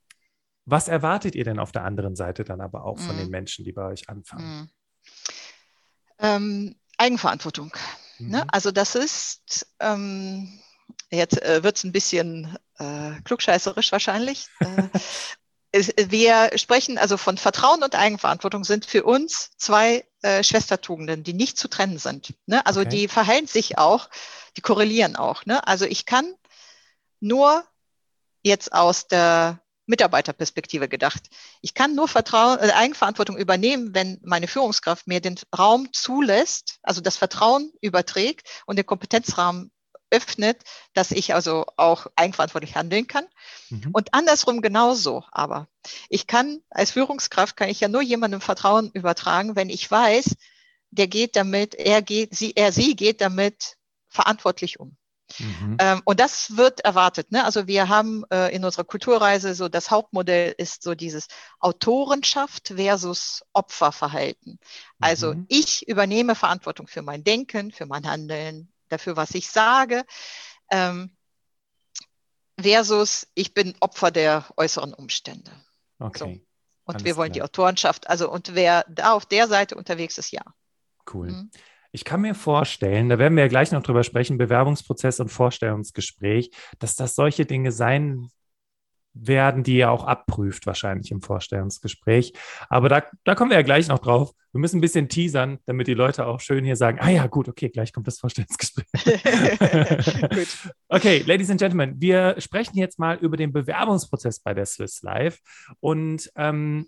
Was 0.64 0.88
erwartet 0.88 1.34
ihr 1.34 1.44
denn 1.44 1.58
auf 1.58 1.72
der 1.72 1.84
anderen 1.84 2.14
Seite 2.16 2.44
dann 2.44 2.60
aber 2.60 2.84
auch 2.84 2.98
von 2.98 3.16
den 3.16 3.26
mhm. 3.26 3.32
Menschen, 3.32 3.64
die 3.64 3.72
bei 3.72 3.86
euch 3.86 4.08
anfangen? 4.08 4.70
Ähm, 6.20 6.76
Eigenverantwortung. 6.98 7.72
Ne? 8.18 8.26
Mhm. 8.26 8.30
Ne? 8.30 8.46
Also 8.52 8.70
das 8.70 8.94
ist, 8.94 9.66
ähm, 9.80 10.60
jetzt 11.10 11.40
äh, 11.42 11.62
wird 11.62 11.76
es 11.76 11.84
ein 11.84 11.92
bisschen 11.92 12.56
äh, 12.78 13.12
klugscheißerisch 13.24 13.92
wahrscheinlich. 13.92 14.48
äh, 14.60 14.88
wir 16.10 16.50
sprechen 16.56 16.98
also 16.98 17.16
von 17.16 17.38
Vertrauen 17.38 17.82
und 17.82 17.94
Eigenverantwortung 17.94 18.64
sind 18.64 18.84
für 18.84 19.04
uns 19.04 19.50
zwei 19.56 20.04
äh, 20.22 20.42
Schwestertugenden, 20.42 21.22
die 21.22 21.32
nicht 21.32 21.58
zu 21.58 21.68
trennen 21.68 21.98
sind. 21.98 22.34
Ne? 22.46 22.64
Also 22.66 22.80
okay. 22.80 22.90
die 22.90 23.08
verhalten 23.08 23.46
sich 23.46 23.78
auch, 23.78 24.10
die 24.56 24.62
korrelieren 24.62 25.16
auch. 25.16 25.46
Ne? 25.46 25.66
Also 25.66 25.84
ich 25.84 26.06
kann 26.06 26.34
nur 27.20 27.64
jetzt 28.42 28.72
aus 28.72 29.06
der 29.06 29.60
Mitarbeiterperspektive 29.90 30.88
gedacht. 30.88 31.28
Ich 31.60 31.74
kann 31.74 31.94
nur 31.94 32.08
Vertrauen, 32.08 32.58
äh, 32.58 32.72
Eigenverantwortung 32.72 33.36
übernehmen, 33.36 33.94
wenn 33.94 34.18
meine 34.24 34.48
Führungskraft 34.48 35.06
mir 35.06 35.20
den 35.20 35.38
Raum 35.56 35.92
zulässt, 35.92 36.78
also 36.82 37.00
das 37.00 37.16
Vertrauen 37.16 37.72
überträgt 37.82 38.48
und 38.66 38.76
den 38.76 38.86
Kompetenzrahmen 38.86 39.70
öffnet, 40.10 40.62
dass 40.94 41.10
ich 41.10 41.34
also 41.34 41.66
auch 41.76 42.06
eigenverantwortlich 42.16 42.74
handeln 42.74 43.06
kann. 43.06 43.24
Mhm. 43.68 43.90
Und 43.92 44.14
andersrum 44.14 44.60
genauso. 44.60 45.24
Aber 45.30 45.68
ich 46.08 46.26
kann 46.26 46.62
als 46.70 46.92
Führungskraft 46.92 47.56
kann 47.56 47.68
ich 47.68 47.80
ja 47.80 47.88
nur 47.88 48.02
jemandem 48.02 48.40
Vertrauen 48.40 48.90
übertragen, 48.92 49.54
wenn 49.54 49.70
ich 49.70 49.88
weiß, 49.88 50.36
der 50.90 51.06
geht 51.06 51.36
damit, 51.36 51.74
er 51.74 52.02
geht, 52.02 52.34
sie, 52.34 52.54
er, 52.56 52.72
sie 52.72 52.96
geht 52.96 53.20
damit 53.20 53.76
verantwortlich 54.08 54.80
um. 54.80 54.96
Mhm. 55.38 55.76
Ähm, 55.80 56.02
und 56.04 56.20
das 56.20 56.56
wird 56.56 56.80
erwartet. 56.80 57.32
Ne? 57.32 57.44
Also 57.44 57.66
wir 57.66 57.88
haben 57.88 58.24
äh, 58.30 58.54
in 58.54 58.64
unserer 58.64 58.84
Kulturreise 58.84 59.54
so 59.54 59.68
das 59.68 59.90
Hauptmodell 59.90 60.54
ist 60.56 60.82
so 60.82 60.94
dieses 60.94 61.28
Autorenschaft 61.58 62.74
versus 62.76 63.42
Opferverhalten. 63.52 64.58
Also 64.98 65.34
mhm. 65.34 65.46
ich 65.48 65.86
übernehme 65.88 66.34
Verantwortung 66.34 66.88
für 66.88 67.02
mein 67.02 67.24
Denken, 67.24 67.70
für 67.70 67.86
mein 67.86 68.06
Handeln, 68.06 68.72
dafür, 68.88 69.16
was 69.16 69.34
ich 69.34 69.50
sage, 69.50 70.04
ähm, 70.70 71.16
versus 72.60 73.26
ich 73.34 73.54
bin 73.54 73.74
Opfer 73.80 74.10
der 74.10 74.46
äußeren 74.56 74.94
Umstände. 74.94 75.50
Okay. 75.98 76.18
So. 76.18 76.26
Und 76.84 76.96
Alles 76.96 77.04
wir 77.04 77.16
wollen 77.16 77.32
klar. 77.32 77.46
die 77.46 77.50
Autorenschaft, 77.50 78.08
also 78.08 78.30
und 78.30 78.54
wer 78.54 78.84
da 78.88 79.12
auf 79.12 79.26
der 79.26 79.48
Seite 79.48 79.76
unterwegs 79.76 80.18
ist, 80.18 80.32
ja. 80.32 80.42
Cool. 81.12 81.30
Mhm. 81.30 81.50
Ich 81.92 82.04
kann 82.04 82.20
mir 82.20 82.34
vorstellen, 82.34 83.08
da 83.08 83.18
werden 83.18 83.36
wir 83.36 83.44
ja 83.44 83.48
gleich 83.48 83.72
noch 83.72 83.82
drüber 83.82 84.04
sprechen, 84.04 84.38
Bewerbungsprozess 84.38 85.20
und 85.20 85.28
Vorstellungsgespräch, 85.28 86.50
dass 86.78 86.94
das 86.94 87.14
solche 87.14 87.46
Dinge 87.46 87.72
sein 87.72 88.28
werden, 89.12 89.64
die 89.64 89.76
ihr 89.76 89.90
auch 89.90 90.04
abprüft, 90.04 90.66
wahrscheinlich 90.66 91.10
im 91.10 91.20
Vorstellungsgespräch. 91.20 92.32
Aber 92.68 92.88
da, 92.88 93.02
da 93.24 93.34
kommen 93.34 93.50
wir 93.50 93.56
ja 93.56 93.62
gleich 93.62 93.88
noch 93.88 93.98
drauf. 93.98 94.30
Wir 94.52 94.60
müssen 94.60 94.78
ein 94.78 94.80
bisschen 94.80 95.08
teasern, 95.08 95.58
damit 95.66 95.86
die 95.86 95.94
Leute 95.94 96.26
auch 96.26 96.40
schön 96.40 96.64
hier 96.64 96.76
sagen, 96.76 96.98
ah 97.00 97.10
ja, 97.10 97.26
gut, 97.26 97.48
okay, 97.48 97.68
gleich 97.68 97.92
kommt 97.92 98.06
das 98.06 98.18
Vorstellungsgespräch. 98.18 98.86
okay, 100.88 101.22
Ladies 101.26 101.50
and 101.50 101.60
Gentlemen, 101.60 102.00
wir 102.00 102.36
sprechen 102.38 102.76
jetzt 102.76 102.98
mal 102.98 103.16
über 103.18 103.36
den 103.36 103.52
Bewerbungsprozess 103.52 104.40
bei 104.40 104.54
der 104.54 104.66
Swiss 104.66 105.02
Life. 105.02 105.38
Und 105.80 106.30
ähm, 106.36 106.86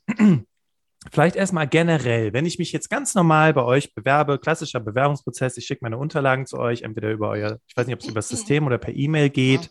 Vielleicht 1.10 1.34
erstmal 1.34 1.66
generell, 1.66 2.32
wenn 2.32 2.46
ich 2.46 2.58
mich 2.58 2.70
jetzt 2.70 2.88
ganz 2.88 3.14
normal 3.14 3.52
bei 3.54 3.64
euch 3.64 3.94
bewerbe, 3.94 4.38
klassischer 4.38 4.78
Bewerbungsprozess, 4.78 5.56
ich 5.56 5.66
schicke 5.66 5.80
meine 5.82 5.98
Unterlagen 5.98 6.46
zu 6.46 6.58
euch, 6.58 6.82
entweder 6.82 7.10
über 7.10 7.30
euer, 7.30 7.58
ich 7.66 7.76
weiß 7.76 7.86
nicht, 7.86 7.94
ob 7.94 8.00
es 8.00 8.06
über 8.06 8.20
das 8.20 8.28
System 8.28 8.66
oder 8.66 8.78
per 8.78 8.94
E-Mail 8.94 9.30
geht. 9.30 9.70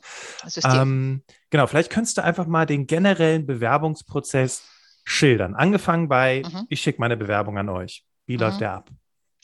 Ja, 0.56 0.82
ähm, 0.82 1.24
genau, 1.50 1.68
vielleicht 1.68 1.90
könntest 1.90 2.18
du 2.18 2.24
einfach 2.24 2.48
mal 2.48 2.66
den 2.66 2.86
generellen 2.86 3.46
Bewerbungsprozess 3.46 4.64
schildern. 5.06 5.56
Angefangen 5.56 6.10
bei, 6.10 6.44
mhm. 6.46 6.66
ich 6.70 6.82
schicke 6.82 7.00
meine 7.00 7.18
Bewerbung 7.18 7.58
an 7.58 7.70
euch. 7.70 8.04
Wie 8.26 8.36
mhm. 8.36 8.42
läuft 8.42 8.62
der 8.62 8.74
ab? 8.74 8.90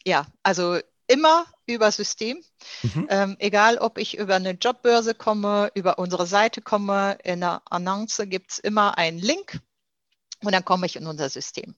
Ja, 0.05 0.27
also 0.43 0.79
immer 1.07 1.45
über 1.65 1.91
System. 1.91 2.41
Mhm. 2.83 3.07
Ähm, 3.09 3.35
egal, 3.39 3.77
ob 3.77 3.97
ich 3.97 4.17
über 4.17 4.35
eine 4.35 4.51
Jobbörse 4.51 5.13
komme, 5.13 5.71
über 5.73 5.99
unsere 5.99 6.27
Seite 6.27 6.61
komme, 6.61 7.17
in 7.23 7.39
der 7.39 7.61
Annonce 7.69 8.23
gibt 8.25 8.51
es 8.51 8.59
immer 8.59 8.97
einen 8.97 9.19
Link 9.19 9.59
und 10.43 10.51
dann 10.53 10.65
komme 10.65 10.85
ich 10.85 10.95
in 10.95 11.07
unser 11.07 11.29
System. 11.29 11.75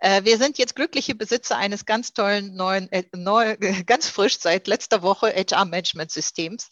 Äh, 0.00 0.24
wir 0.24 0.38
sind 0.38 0.58
jetzt 0.58 0.74
glückliche 0.74 1.14
Besitzer 1.14 1.56
eines 1.56 1.84
ganz 1.84 2.12
tollen 2.12 2.54
neuen, 2.54 2.90
äh, 2.90 3.04
neu, 3.14 3.56
ganz 3.86 4.08
frisch 4.08 4.38
seit 4.38 4.66
letzter 4.66 5.02
Woche 5.02 5.28
HR-Management-Systems. 5.28 6.68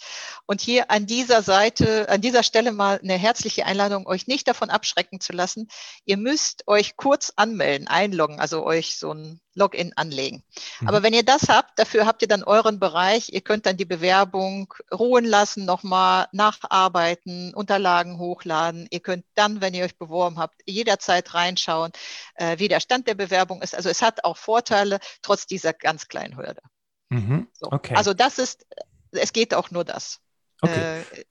Und 0.47 0.61
hier 0.61 0.91
an 0.91 1.07
dieser 1.07 1.43
Seite, 1.43 2.09
an 2.09 2.21
dieser 2.21 2.43
Stelle 2.43 2.73
mal 2.73 2.99
eine 3.03 3.15
herzliche 3.15 3.67
Einladung, 3.67 4.07
euch 4.07 4.27
nicht 4.27 4.49
davon 4.49 4.71
abschrecken 4.71 5.21
zu 5.21 5.33
lassen. 5.33 5.69
Ihr 6.05 6.17
müsst 6.17 6.67
euch 6.67 6.97
kurz 6.97 7.33
anmelden, 7.37 7.87
einloggen, 7.87 8.41
also 8.41 8.65
euch 8.65 8.97
so 8.97 9.13
ein 9.13 9.41
Login 9.59 9.93
anlegen. 9.97 10.43
Mhm. 10.81 10.89
Aber 10.89 11.03
wenn 11.03 11.13
ihr 11.13 11.25
das 11.25 11.49
habt, 11.49 11.79
dafür 11.79 12.07
habt 12.07 12.23
ihr 12.23 12.29
dann 12.29 12.45
euren 12.45 12.79
Bereich. 12.79 13.31
Ihr 13.31 13.43
könnt 13.43 13.67
dann 13.67 13.77
die 13.77 13.85
Bewerbung 13.85 14.73
ruhen 14.93 15.25
lassen, 15.25 15.67
nochmal 15.67 16.29
nacharbeiten, 16.33 17.53
Unterlagen 17.55 18.19
hochladen. 18.19 18.87
Ihr 18.91 19.01
könnt 19.01 19.27
dann, 19.35 19.61
wenn 19.61 19.75
ihr 19.75 19.85
euch 19.85 19.99
beworben 19.99 20.39
habt, 20.39 20.63
jederzeit 20.65 21.35
reinschauen, 21.35 21.93
äh, 22.37 22.59
wie 22.59 22.69
der 22.69 22.81
Stand 22.81 23.07
der 23.09 23.15
Bewerbung 23.19 23.61
ist. 23.61 23.75
Also 23.75 23.91
es 23.91 24.01
hat 24.01 24.25
auch 24.25 24.39
Vorteile, 24.39 24.99
trotz 25.21 25.47
dieser 25.47 25.75
ganz 25.75 26.09
kleinen 26.09 26.39
Hürde. 26.39 26.63
Mhm. 27.11 27.49
So. 27.53 27.71
Okay. 27.71 27.95
Also 27.95 28.15
das 28.15 28.39
ist, 28.39 28.67
es 29.11 29.35
geht 29.35 29.53
auch 29.53 29.71
nur 29.71 29.85
das. 29.85 30.21
Okay. 30.63 31.01
Äh, 31.01 31.25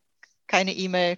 keine 0.46 0.74
E-Mail, 0.74 1.18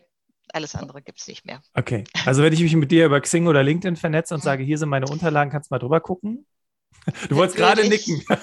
alles 0.53 0.75
andere 0.75 1.01
gibt 1.01 1.19
es 1.19 1.27
nicht 1.27 1.45
mehr. 1.45 1.61
Okay. 1.73 2.03
Also 2.25 2.41
wenn 2.43 2.53
ich 2.53 2.61
mich 2.61 2.75
mit 2.75 2.91
dir 2.91 3.05
über 3.05 3.19
Xing 3.21 3.47
oder 3.47 3.63
LinkedIn 3.63 3.97
vernetze 3.97 4.33
und 4.33 4.41
mhm. 4.41 4.45
sage, 4.45 4.63
hier 4.63 4.77
sind 4.77 4.89
meine 4.89 5.07
Unterlagen, 5.07 5.51
kannst 5.51 5.69
du 5.69 5.73
mal 5.73 5.79
drüber 5.79 5.99
gucken? 5.99 6.45
Du 7.27 7.35
wolltest 7.35 7.57
gerade 7.57 7.87
nicken. 7.87 8.23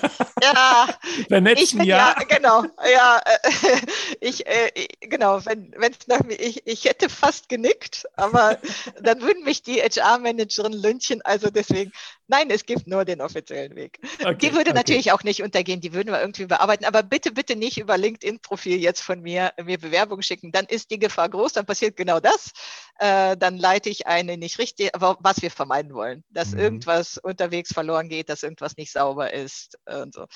Ja, 0.43 0.89
Vernetzen, 1.29 1.81
ich, 1.81 1.87
ja. 1.87 2.15
ja. 2.19 2.25
Genau, 2.29 2.65
ja, 2.93 3.19
äh, 3.25 3.79
ich, 4.21 4.47
äh, 4.47 4.87
genau, 5.01 5.43
wenn 5.47 5.73
es 5.81 6.07
nach 6.09 6.23
mir, 6.25 6.35
ich, 6.35 6.67
ich 6.67 6.85
hätte 6.85 7.09
fast 7.09 7.49
genickt, 7.49 8.05
aber 8.17 8.59
dann 9.01 9.23
würden 9.23 9.45
mich 9.45 9.63
die 9.63 9.81
HR-Managerin 9.81 10.75
lünchen, 10.75 11.23
also 11.23 11.49
deswegen, 11.49 11.91
nein, 12.29 12.51
es 12.51 12.67
gibt 12.67 12.87
nur 12.87 13.05
den 13.05 13.21
offiziellen 13.21 13.75
Weg. 13.77 13.99
Okay, 14.21 14.37
die 14.41 14.53
würde 14.53 14.71
okay. 14.71 14.79
natürlich 14.79 15.13
auch 15.13 15.23
nicht 15.23 15.43
untergehen, 15.43 15.81
die 15.81 15.93
würden 15.93 16.13
wir 16.13 16.21
irgendwie 16.21 16.47
bearbeiten, 16.47 16.85
aber 16.85 17.03
bitte, 17.03 17.33
bitte 17.33 17.57
nicht 17.57 17.79
über 17.79 17.97
LinkedIn-Profil 17.97 18.79
jetzt 18.79 19.01
von 19.01 19.21
mir 19.21 19.53
mir 19.63 19.79
Bewerbung 19.79 20.23
schicken, 20.23 20.53
dann 20.53 20.67
ist 20.67 20.91
die 20.91 20.99
Gefahr 20.99 21.29
groß, 21.29 21.53
dann 21.53 21.67
passiert 21.67 21.97
genau 21.97 22.21
das, 22.21 22.53
äh, 22.99 23.37
dann 23.37 23.57
leite 23.57 23.91
ich 23.91 24.07
eine 24.07 24.37
nicht 24.37 24.59
richtig, 24.59 24.95
aber 24.95 25.19
was 25.21 25.43
wir 25.43 25.51
vermeiden 25.51 25.95
wollen, 25.95 26.25
dass 26.31 26.53
mhm. 26.53 26.59
irgendwas 26.61 27.19
unterwegs 27.19 27.73
verloren 27.73 28.09
geht, 28.09 28.29
dass 28.29 28.43
irgendwas 28.43 28.77
nicht 28.77 28.93
sauber 28.93 29.33
ist 29.33 29.79
und 29.87 30.15
so. 30.15 30.27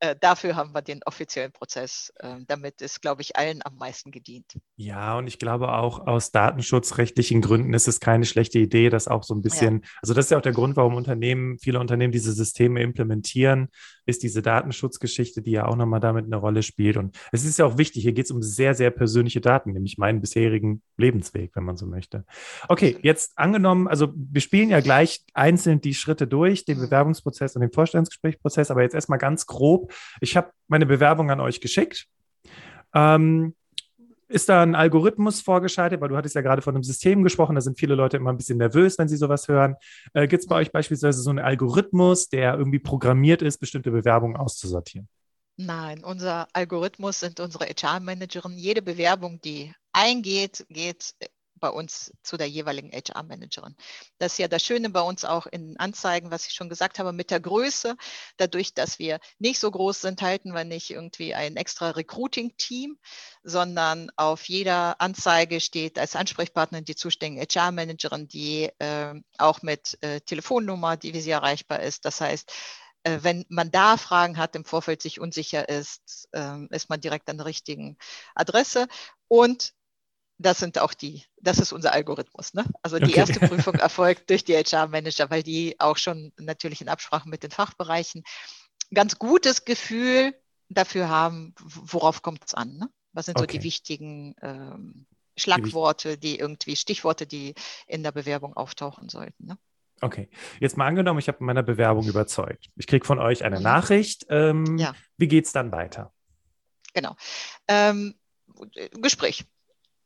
Äh, 0.00 0.14
dafür 0.20 0.54
haben 0.54 0.72
wir 0.74 0.82
den 0.82 1.00
offiziellen 1.04 1.50
Prozess. 1.50 2.12
Äh, 2.18 2.36
damit 2.46 2.80
ist, 2.82 3.02
glaube 3.02 3.22
ich, 3.22 3.36
allen 3.36 3.60
am 3.64 3.76
meisten 3.76 4.10
gedient. 4.12 4.56
Ja, 4.76 5.18
und 5.18 5.26
ich 5.26 5.38
glaube 5.38 5.72
auch 5.72 6.06
aus 6.06 6.30
datenschutzrechtlichen 6.30 7.40
Gründen 7.40 7.74
ist 7.74 7.88
es 7.88 7.98
keine 7.98 8.24
schlechte 8.24 8.60
Idee, 8.60 8.90
das 8.90 9.08
auch 9.08 9.24
so 9.24 9.34
ein 9.34 9.42
bisschen, 9.42 9.82
ja. 9.82 9.88
also 10.02 10.14
das 10.14 10.26
ist 10.26 10.30
ja 10.30 10.38
auch 10.38 10.42
der 10.42 10.52
Grund, 10.52 10.76
warum 10.76 10.94
Unternehmen, 10.94 11.58
viele 11.58 11.80
Unternehmen 11.80 12.12
diese 12.12 12.32
Systeme 12.32 12.80
implementieren, 12.80 13.68
ist 14.06 14.22
diese 14.22 14.40
Datenschutzgeschichte, 14.40 15.42
die 15.42 15.50
ja 15.50 15.66
auch 15.66 15.76
nochmal 15.76 16.00
damit 16.00 16.24
eine 16.24 16.36
Rolle 16.36 16.62
spielt. 16.62 16.96
Und 16.96 17.18
es 17.32 17.44
ist 17.44 17.58
ja 17.58 17.66
auch 17.66 17.76
wichtig, 17.76 18.02
hier 18.02 18.12
geht 18.12 18.24
es 18.24 18.30
um 18.30 18.40
sehr, 18.40 18.74
sehr 18.74 18.90
persönliche 18.90 19.40
Daten, 19.40 19.72
nämlich 19.72 19.98
meinen 19.98 20.20
bisherigen 20.20 20.82
Lebensweg, 20.96 21.50
wenn 21.54 21.64
man 21.64 21.76
so 21.76 21.86
möchte. 21.86 22.24
Okay, 22.68 22.96
jetzt 23.02 23.36
angenommen, 23.36 23.88
also 23.88 24.12
wir 24.14 24.40
spielen 24.40 24.70
ja 24.70 24.80
gleich 24.80 25.24
einzeln 25.34 25.80
die 25.80 25.94
Schritte 25.94 26.26
durch, 26.26 26.64
den 26.64 26.78
mhm. 26.78 26.82
Bewerbungsprozess 26.84 27.56
und 27.56 27.62
den 27.62 27.72
Vorstellungsgesprächprozess, 27.72 28.70
aber 28.70 28.82
jetzt 28.82 28.94
erstmal 28.94 29.18
ganz 29.18 29.46
grob. 29.46 29.87
Ich 30.20 30.36
habe 30.36 30.50
meine 30.66 30.86
Bewerbung 30.86 31.30
an 31.30 31.40
euch 31.40 31.60
geschickt. 31.60 32.06
Ähm, 32.94 33.54
ist 34.28 34.48
da 34.48 34.62
ein 34.62 34.74
Algorithmus 34.74 35.40
vorgeschaltet? 35.40 36.00
Weil 36.00 36.10
du 36.10 36.16
hattest 36.16 36.34
ja 36.34 36.42
gerade 36.42 36.60
von 36.60 36.74
einem 36.74 36.82
System 36.82 37.24
gesprochen, 37.24 37.54
da 37.54 37.62
sind 37.62 37.78
viele 37.78 37.94
Leute 37.94 38.18
immer 38.18 38.30
ein 38.30 38.36
bisschen 38.36 38.58
nervös, 38.58 38.98
wenn 38.98 39.08
sie 39.08 39.16
sowas 39.16 39.48
hören. 39.48 39.76
Äh, 40.12 40.28
Gibt 40.28 40.42
es 40.42 40.46
bei 40.46 40.56
euch 40.56 40.70
beispielsweise 40.70 41.22
so 41.22 41.30
einen 41.30 41.38
Algorithmus, 41.38 42.28
der 42.28 42.54
irgendwie 42.54 42.78
programmiert 42.78 43.40
ist, 43.40 43.58
bestimmte 43.58 43.90
Bewerbungen 43.90 44.36
auszusortieren? 44.36 45.08
Nein, 45.56 46.04
unser 46.04 46.46
Algorithmus 46.52 47.20
sind 47.20 47.40
unsere 47.40 47.64
HR-Managerinnen. 47.64 48.58
Jede 48.58 48.82
Bewerbung, 48.82 49.40
die 49.40 49.72
eingeht, 49.92 50.64
geht 50.68 51.14
bei 51.58 51.68
uns 51.68 52.12
zu 52.22 52.36
der 52.36 52.48
jeweiligen 52.48 52.90
HR-Managerin. 52.90 53.76
Das 54.18 54.32
ist 54.32 54.38
ja 54.38 54.48
das 54.48 54.62
Schöne 54.62 54.90
bei 54.90 55.00
uns 55.00 55.24
auch 55.24 55.46
in 55.46 55.76
Anzeigen, 55.78 56.30
was 56.30 56.46
ich 56.46 56.54
schon 56.54 56.68
gesagt 56.68 56.98
habe, 56.98 57.12
mit 57.12 57.30
der 57.30 57.40
Größe. 57.40 57.96
Dadurch, 58.36 58.74
dass 58.74 58.98
wir 58.98 59.20
nicht 59.38 59.58
so 59.58 59.70
groß 59.70 60.00
sind, 60.00 60.22
halten 60.22 60.52
wir 60.52 60.64
nicht 60.64 60.90
irgendwie 60.90 61.34
ein 61.34 61.56
extra 61.56 61.90
Recruiting-Team, 61.90 62.98
sondern 63.42 64.10
auf 64.16 64.48
jeder 64.48 65.00
Anzeige 65.00 65.60
steht 65.60 65.98
als 65.98 66.16
Ansprechpartnerin 66.16 66.84
die 66.84 66.96
zuständige 66.96 67.46
HR-Managerin, 67.46 68.28
die 68.28 68.70
äh, 68.78 69.14
auch 69.38 69.62
mit 69.62 69.98
äh, 70.02 70.20
Telefonnummer, 70.20 70.96
die 70.96 71.14
wie 71.14 71.20
sie 71.20 71.30
erreichbar 71.30 71.80
ist. 71.80 72.04
Das 72.04 72.20
heißt, 72.20 72.52
äh, 73.04 73.18
wenn 73.22 73.44
man 73.48 73.70
da 73.70 73.96
Fragen 73.96 74.36
hat, 74.36 74.56
im 74.56 74.64
Vorfeld 74.64 75.02
sich 75.02 75.20
unsicher 75.20 75.68
ist, 75.68 76.28
ähm, 76.32 76.68
ist 76.70 76.90
man 76.90 77.00
direkt 77.00 77.28
an 77.30 77.38
der 77.38 77.46
richtigen 77.46 77.96
Adresse. 78.34 78.86
Und 79.28 79.72
das 80.38 80.58
sind 80.58 80.78
auch 80.78 80.94
die, 80.94 81.24
das 81.40 81.58
ist 81.58 81.72
unser 81.72 81.92
Algorithmus. 81.92 82.54
Ne? 82.54 82.64
Also 82.82 82.98
die 82.98 83.10
okay. 83.10 83.18
erste 83.18 83.40
Prüfung 83.40 83.74
erfolgt 83.74 84.30
durch 84.30 84.44
die 84.44 84.56
HR-Manager, 84.56 85.30
weil 85.30 85.42
die 85.42 85.78
auch 85.78 85.96
schon 85.96 86.32
natürlich 86.38 86.80
in 86.80 86.88
Absprache 86.88 87.28
mit 87.28 87.42
den 87.42 87.50
Fachbereichen 87.50 88.22
ganz 88.94 89.18
gutes 89.18 89.64
Gefühl 89.64 90.34
dafür 90.68 91.08
haben, 91.08 91.54
worauf 91.58 92.22
kommt 92.22 92.44
es 92.46 92.54
an. 92.54 92.76
Ne? 92.76 92.88
Was 93.12 93.26
sind 93.26 93.38
okay. 93.38 93.52
so 93.52 93.58
die 93.58 93.64
wichtigen 93.64 94.34
ähm, 94.40 95.06
Schlagworte, 95.36 96.18
die 96.18 96.38
irgendwie 96.38 96.76
Stichworte, 96.76 97.26
die 97.26 97.54
in 97.86 98.02
der 98.02 98.12
Bewerbung 98.12 98.56
auftauchen 98.56 99.08
sollten. 99.08 99.46
Ne? 99.46 99.58
Okay, 100.00 100.28
jetzt 100.60 100.76
mal 100.76 100.86
angenommen, 100.86 101.18
ich 101.18 101.28
habe 101.28 101.42
meiner 101.42 101.64
Bewerbung 101.64 102.06
überzeugt. 102.06 102.68
Ich 102.76 102.86
kriege 102.86 103.04
von 103.04 103.18
euch 103.18 103.44
eine 103.44 103.56
mhm. 103.56 103.64
Nachricht. 103.64 104.26
Ähm, 104.28 104.78
ja. 104.78 104.94
Wie 105.16 105.26
geht 105.28 105.46
es 105.46 105.52
dann 105.52 105.72
weiter? 105.72 106.12
Genau. 106.94 107.16
Ähm, 107.66 108.14
Gespräch 108.92 109.44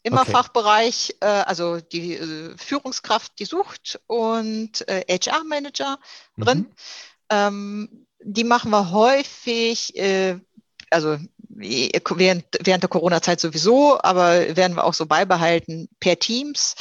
Immer 0.02 0.22
okay. 0.22 0.32
Fachbereich, 0.32 1.14
äh, 1.20 1.26
also 1.26 1.80
die 1.80 2.14
äh, 2.14 2.56
Führungskraft, 2.56 3.38
die 3.38 3.44
sucht 3.44 4.00
und 4.06 4.86
äh, 4.88 5.04
HR-Manager 5.08 5.98
mhm. 6.36 6.44
drin. 6.44 6.66
Ähm, 7.30 8.06
die 8.24 8.44
machen 8.44 8.70
wir 8.70 8.90
häufig, 8.90 9.96
äh, 9.96 10.38
also 10.90 11.18
während, 11.48 12.44
während 12.62 12.82
der 12.82 12.90
Corona-Zeit 12.90 13.40
sowieso, 13.40 14.00
aber 14.02 14.56
werden 14.56 14.76
wir 14.76 14.84
auch 14.84 14.94
so 14.94 15.06
beibehalten 15.06 15.88
per 16.00 16.18
Teams, 16.18 16.74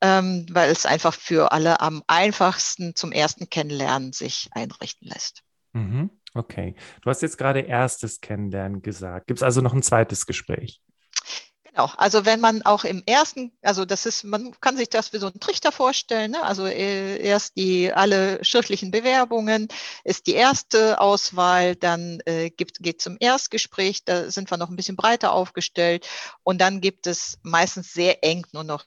ähm, 0.00 0.46
weil 0.50 0.70
es 0.70 0.86
einfach 0.86 1.14
für 1.14 1.52
alle 1.52 1.80
am 1.80 2.02
einfachsten 2.06 2.94
zum 2.94 3.12
ersten 3.12 3.48
Kennenlernen 3.50 4.12
sich 4.12 4.48
einrichten 4.52 5.08
lässt. 5.08 5.42
Mhm. 5.72 6.10
Okay. 6.34 6.74
Du 7.02 7.10
hast 7.10 7.22
jetzt 7.22 7.38
gerade 7.38 7.60
erstes 7.60 8.20
Kennenlernen 8.20 8.82
gesagt. 8.82 9.26
Gibt 9.26 9.38
es 9.38 9.42
also 9.42 9.60
noch 9.60 9.72
ein 9.72 9.82
zweites 9.82 10.26
Gespräch? 10.26 10.80
Genau, 11.78 11.92
also 11.96 12.24
wenn 12.24 12.40
man 12.40 12.62
auch 12.62 12.82
im 12.82 13.04
ersten, 13.06 13.52
also 13.62 13.84
das 13.84 14.04
ist, 14.04 14.24
man 14.24 14.52
kann 14.60 14.76
sich 14.76 14.88
das 14.88 15.12
wie 15.12 15.18
so 15.18 15.28
einen 15.28 15.38
Trichter 15.38 15.70
vorstellen, 15.70 16.32
ne? 16.32 16.42
also 16.42 16.66
äh, 16.66 17.22
erst 17.22 17.56
die 17.56 17.92
alle 17.92 18.44
schriftlichen 18.44 18.90
Bewerbungen 18.90 19.68
ist 20.02 20.26
die 20.26 20.32
erste 20.32 21.00
Auswahl, 21.00 21.76
dann 21.76 22.18
äh, 22.26 22.50
gibt, 22.50 22.80
geht 22.80 23.00
zum 23.00 23.16
Erstgespräch, 23.20 24.04
da 24.04 24.28
sind 24.28 24.50
wir 24.50 24.58
noch 24.58 24.70
ein 24.70 24.74
bisschen 24.74 24.96
breiter 24.96 25.30
aufgestellt 25.30 26.08
und 26.42 26.60
dann 26.60 26.80
gibt 26.80 27.06
es 27.06 27.38
meistens 27.42 27.92
sehr 27.92 28.24
eng 28.24 28.44
nur 28.50 28.64
noch 28.64 28.84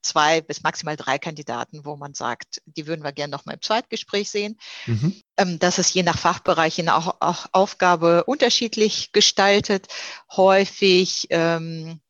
zwei 0.00 0.40
bis 0.40 0.62
maximal 0.62 0.96
drei 0.96 1.18
Kandidaten, 1.18 1.84
wo 1.84 1.96
man 1.96 2.14
sagt, 2.14 2.62
die 2.64 2.86
würden 2.86 3.04
wir 3.04 3.12
gerne 3.12 3.30
noch 3.30 3.44
mal 3.44 3.52
im 3.52 3.62
Zweitgespräch 3.62 4.30
sehen. 4.30 4.58
Mhm. 4.86 5.20
Ähm, 5.36 5.58
das 5.58 5.78
ist 5.78 5.94
je 5.94 6.02
nach 6.02 6.18
Fachbereich, 6.18 6.78
je 6.78 6.84
nach 6.84 7.16
auch 7.20 7.46
Aufgabe 7.52 8.24
unterschiedlich 8.24 9.12
gestaltet. 9.12 9.88
Häufig 10.30 11.26
ähm, 11.30 12.00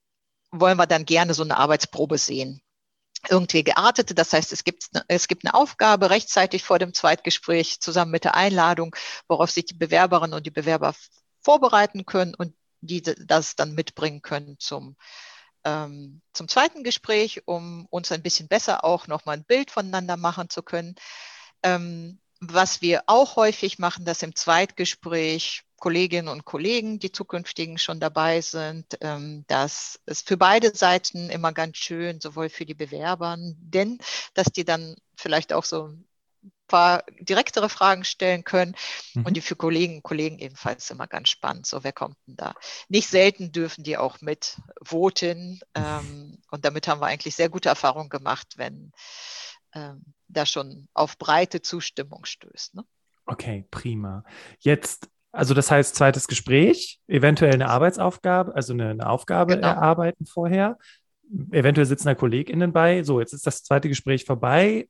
wollen 0.52 0.76
wir 0.76 0.86
dann 0.86 1.04
gerne 1.04 1.34
so 1.34 1.42
eine 1.42 1.56
Arbeitsprobe 1.56 2.18
sehen. 2.18 2.62
Irgendwie 3.28 3.64
geartete, 3.64 4.14
das 4.14 4.32
heißt, 4.32 4.52
es 4.52 4.64
gibt, 4.64 4.90
es 5.08 5.28
gibt 5.28 5.44
eine 5.44 5.54
Aufgabe 5.54 6.10
rechtzeitig 6.10 6.64
vor 6.64 6.78
dem 6.78 6.92
Zweitgespräch 6.92 7.80
zusammen 7.80 8.10
mit 8.10 8.24
der 8.24 8.34
Einladung, 8.34 8.94
worauf 9.28 9.50
sich 9.50 9.64
die 9.64 9.74
Bewerberinnen 9.74 10.34
und 10.34 10.44
die 10.46 10.50
Bewerber 10.50 10.94
vorbereiten 11.40 12.04
können 12.04 12.34
und 12.34 12.54
die 12.80 13.02
das 13.02 13.54
dann 13.56 13.74
mitbringen 13.74 14.22
können 14.22 14.56
zum, 14.58 14.96
ähm, 15.64 16.20
zum 16.32 16.48
zweiten 16.48 16.82
Gespräch, 16.82 17.42
um 17.46 17.86
uns 17.90 18.10
ein 18.12 18.22
bisschen 18.22 18.48
besser 18.48 18.84
auch 18.84 19.06
nochmal 19.06 19.36
ein 19.36 19.44
Bild 19.44 19.70
voneinander 19.70 20.16
machen 20.16 20.50
zu 20.50 20.62
können. 20.62 20.96
Ähm, 21.62 22.20
was 22.44 22.82
wir 22.82 23.04
auch 23.06 23.36
häufig 23.36 23.78
machen, 23.78 24.04
dass 24.04 24.22
im 24.22 24.34
Zweitgespräch 24.34 25.62
Kolleginnen 25.76 26.28
und 26.28 26.44
Kollegen, 26.44 26.98
die 26.98 27.12
zukünftigen 27.12 27.78
schon 27.78 28.00
dabei 28.00 28.40
sind. 28.40 28.98
Ähm, 29.00 29.44
das 29.46 30.00
ist 30.06 30.26
für 30.26 30.36
beide 30.36 30.74
Seiten 30.74 31.30
immer 31.30 31.52
ganz 31.52 31.76
schön, 31.76 32.20
sowohl 32.20 32.48
für 32.48 32.66
die 32.66 32.74
Bewerber, 32.74 33.36
denn 33.38 33.98
dass 34.34 34.46
die 34.46 34.64
dann 34.64 34.96
vielleicht 35.16 35.52
auch 35.52 35.64
so 35.64 35.86
ein 35.88 36.04
paar 36.66 37.04
direktere 37.20 37.68
Fragen 37.68 38.04
stellen 38.04 38.42
können 38.42 38.74
mhm. 39.14 39.26
und 39.26 39.36
die 39.36 39.40
für 39.40 39.56
Kolleginnen 39.56 39.98
und 39.98 40.02
Kollegen 40.02 40.38
ebenfalls 40.38 40.90
immer 40.90 41.06
ganz 41.06 41.30
spannend. 41.30 41.66
So, 41.66 41.84
wer 41.84 41.92
kommt 41.92 42.16
denn 42.26 42.36
da? 42.36 42.54
Nicht 42.88 43.08
selten 43.08 43.52
dürfen 43.52 43.84
die 43.84 43.96
auch 43.96 44.20
mit 44.20 44.56
voten 44.82 45.60
ähm, 45.74 46.38
und 46.50 46.64
damit 46.64 46.88
haben 46.88 47.00
wir 47.00 47.06
eigentlich 47.06 47.36
sehr 47.36 47.48
gute 47.48 47.68
Erfahrungen 47.68 48.08
gemacht, 48.08 48.54
wenn 48.56 48.92
ähm, 49.74 50.02
da 50.28 50.46
schon 50.46 50.88
auf 50.94 51.18
breite 51.18 51.62
Zustimmung 51.62 52.24
stößt. 52.24 52.74
Ne? 52.74 52.84
Okay, 53.26 53.66
prima. 53.70 54.24
Jetzt 54.60 55.08
also 55.32 55.54
das 55.54 55.70
heißt, 55.70 55.94
zweites 55.94 56.28
Gespräch, 56.28 57.00
eventuell 57.08 57.54
eine 57.54 57.68
Arbeitsaufgabe, 57.68 58.54
also 58.54 58.74
eine, 58.74 58.90
eine 58.90 59.08
Aufgabe 59.08 59.54
genau. 59.54 59.68
erarbeiten 59.68 60.26
vorher. 60.26 60.78
Eventuell 61.50 61.86
sitzen 61.86 62.08
da 62.08 62.14
KollegInnen 62.14 62.72
bei. 62.72 63.02
So, 63.02 63.18
jetzt 63.18 63.32
ist 63.32 63.46
das 63.46 63.64
zweite 63.64 63.88
Gespräch 63.88 64.26
vorbei. 64.26 64.88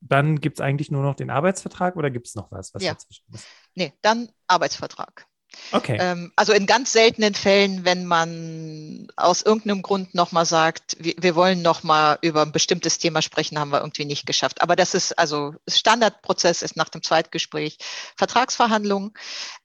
Dann 0.00 0.40
gibt 0.40 0.58
es 0.58 0.60
eigentlich 0.60 0.92
nur 0.92 1.02
noch 1.02 1.16
den 1.16 1.30
Arbeitsvertrag 1.30 1.96
oder 1.96 2.10
gibt 2.10 2.28
es 2.28 2.36
noch 2.36 2.52
was, 2.52 2.72
was 2.74 2.82
ja. 2.82 2.92
dazwischen 2.92 3.24
ist? 3.34 3.46
Nee, 3.74 3.92
dann 4.02 4.28
Arbeitsvertrag. 4.46 5.26
Okay. 5.70 5.96
Ähm, 6.00 6.32
also 6.36 6.52
in 6.52 6.66
ganz 6.66 6.92
seltenen 6.92 7.34
Fällen, 7.34 7.84
wenn 7.84 8.06
man 8.06 9.08
aus 9.16 9.42
irgendeinem 9.42 9.82
Grund 9.82 10.14
nochmal 10.14 10.46
sagt, 10.46 10.96
wir, 10.98 11.14
wir 11.18 11.34
wollen 11.34 11.62
nochmal 11.62 12.18
über 12.22 12.42
ein 12.42 12.52
bestimmtes 12.52 12.98
Thema 12.98 13.22
sprechen, 13.22 13.58
haben 13.58 13.70
wir 13.70 13.80
irgendwie 13.80 14.04
nicht 14.04 14.26
geschafft. 14.26 14.62
Aber 14.62 14.76
das 14.76 14.94
ist 14.94 15.18
also 15.18 15.54
Standardprozess 15.68 16.62
ist 16.62 16.76
nach 16.76 16.88
dem 16.88 17.02
Zweitgespräch 17.02 17.78
Vertragsverhandlungen. 18.16 19.12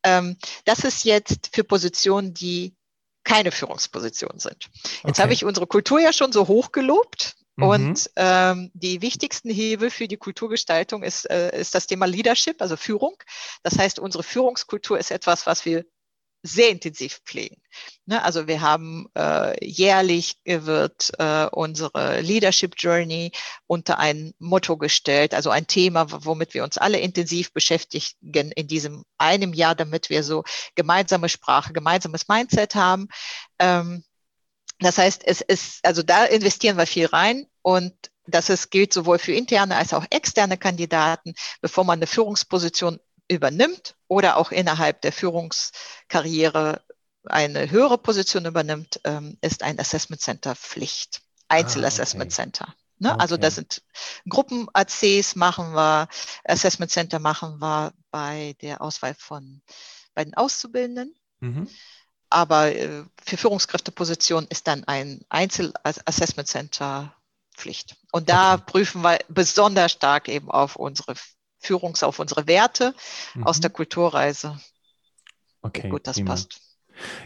Ähm, 0.03 0.37
das 0.65 0.79
ist 0.79 1.03
jetzt 1.03 1.49
für 1.53 1.63
Positionen, 1.63 2.33
die 2.33 2.75
keine 3.23 3.51
Führungspositionen 3.51 4.39
sind. 4.39 4.69
Jetzt 4.83 5.03
okay. 5.03 5.21
habe 5.21 5.33
ich 5.33 5.43
unsere 5.43 5.67
Kultur 5.67 5.99
ja 5.99 6.13
schon 6.13 6.31
so 6.31 6.47
hoch 6.47 6.71
gelobt. 6.71 7.36
Mhm. 7.57 7.63
Und 7.63 8.09
ähm, 8.15 8.71
die 8.73 9.01
wichtigsten 9.01 9.49
Hebel 9.49 9.89
für 9.89 10.07
die 10.07 10.17
Kulturgestaltung 10.17 11.03
ist, 11.03 11.29
äh, 11.29 11.59
ist 11.59 11.75
das 11.75 11.87
Thema 11.87 12.05
Leadership, 12.05 12.61
also 12.61 12.77
Führung. 12.77 13.15
Das 13.63 13.77
heißt, 13.77 13.99
unsere 13.99 14.23
Führungskultur 14.23 14.97
ist 14.97 15.11
etwas, 15.11 15.45
was 15.45 15.65
wir 15.65 15.83
sehr 16.43 16.69
intensiv 16.69 17.19
pflegen. 17.25 17.61
Ne? 18.05 18.23
Also 18.23 18.47
wir 18.47 18.61
haben 18.61 19.07
äh, 19.17 19.65
jährlich 19.65 20.37
wird 20.45 21.11
äh, 21.17 21.47
unsere 21.51 22.21
Leadership 22.21 22.75
Journey 22.77 23.31
unter 23.65 23.97
ein 23.97 24.33
Motto 24.39 24.77
gestellt, 24.77 25.33
also 25.33 25.49
ein 25.49 25.67
Thema, 25.67 26.05
womit 26.25 26.53
wir 26.53 26.63
uns 26.63 26.77
alle 26.77 26.99
intensiv 26.99 27.51
beschäftigen 27.53 28.51
in 28.51 28.67
diesem 28.67 29.03
einem 29.17 29.53
Jahr, 29.53 29.75
damit 29.75 30.09
wir 30.09 30.23
so 30.23 30.43
gemeinsame 30.75 31.27
Sprache, 31.27 31.73
gemeinsames 31.73 32.27
Mindset 32.27 32.75
haben. 32.75 33.07
Ähm, 33.59 34.03
das 34.79 34.97
heißt, 34.97 35.23
es 35.25 35.41
ist, 35.41 35.85
also 35.85 36.03
da 36.03 36.25
investieren 36.25 36.77
wir 36.77 36.85
viel 36.85 37.07
rein 37.07 37.47
und 37.61 37.93
das 38.27 38.49
ist, 38.49 38.69
gilt 38.71 38.93
sowohl 38.93 39.19
für 39.19 39.33
interne 39.33 39.77
als 39.77 39.93
auch 39.93 40.05
externe 40.09 40.57
Kandidaten, 40.57 41.33
bevor 41.61 41.83
man 41.83 41.99
eine 41.99 42.07
Führungsposition 42.07 42.99
übernimmt 43.27 43.95
oder 44.07 44.37
auch 44.37 44.51
innerhalb 44.51 45.01
der 45.01 45.13
Führungskarriere 45.13 46.81
eine 47.25 47.71
höhere 47.71 47.97
Position 47.97 48.45
übernimmt, 48.45 49.01
ähm, 49.03 49.37
ist 49.41 49.63
ein 49.63 49.79
Assessment 49.79 50.21
Center 50.21 50.55
Pflicht. 50.55 51.21
Einzelassessment 51.49 52.31
ah, 52.31 52.33
okay. 52.33 52.43
Center. 52.43 52.75
Ne? 52.99 53.11
Okay. 53.11 53.21
Also 53.21 53.37
das 53.37 53.55
sind 53.55 53.83
Gruppen-ACs 54.29 55.35
machen 55.35 55.73
wir, 55.73 56.07
Assessment 56.43 56.91
Center 56.91 57.19
machen 57.19 57.59
wir 57.59 57.93
bei 58.11 58.55
der 58.61 58.81
Auswahl 58.81 59.13
von 59.13 59.61
bei 60.13 60.23
den 60.23 60.33
Auszubildenden. 60.33 61.15
Mhm. 61.39 61.69
Aber 62.29 62.75
äh, 62.75 63.03
für 63.23 63.37
Führungskräftepositionen 63.37 64.47
ist 64.49 64.67
dann 64.67 64.83
ein 64.85 65.21
Einzel-Assessment 65.29 66.47
Center 66.47 67.13
Pflicht. 67.55 67.95
Und 68.11 68.29
da 68.29 68.55
okay. 68.55 68.63
prüfen 68.67 69.01
wir 69.01 69.19
besonders 69.29 69.91
stark 69.91 70.29
eben 70.29 70.51
auf 70.51 70.75
unsere 70.75 71.15
Führungs-, 71.59 72.03
auf 72.03 72.19
unsere 72.19 72.47
Werte 72.47 72.93
mhm. 73.33 73.43
aus 73.43 73.59
der 73.59 73.71
Kulturreise. 73.71 74.59
Okay. 75.61 75.83
Wie 75.85 75.89
gut 75.89 76.07
das 76.07 76.17
prima. 76.17 76.31
passt. 76.31 76.61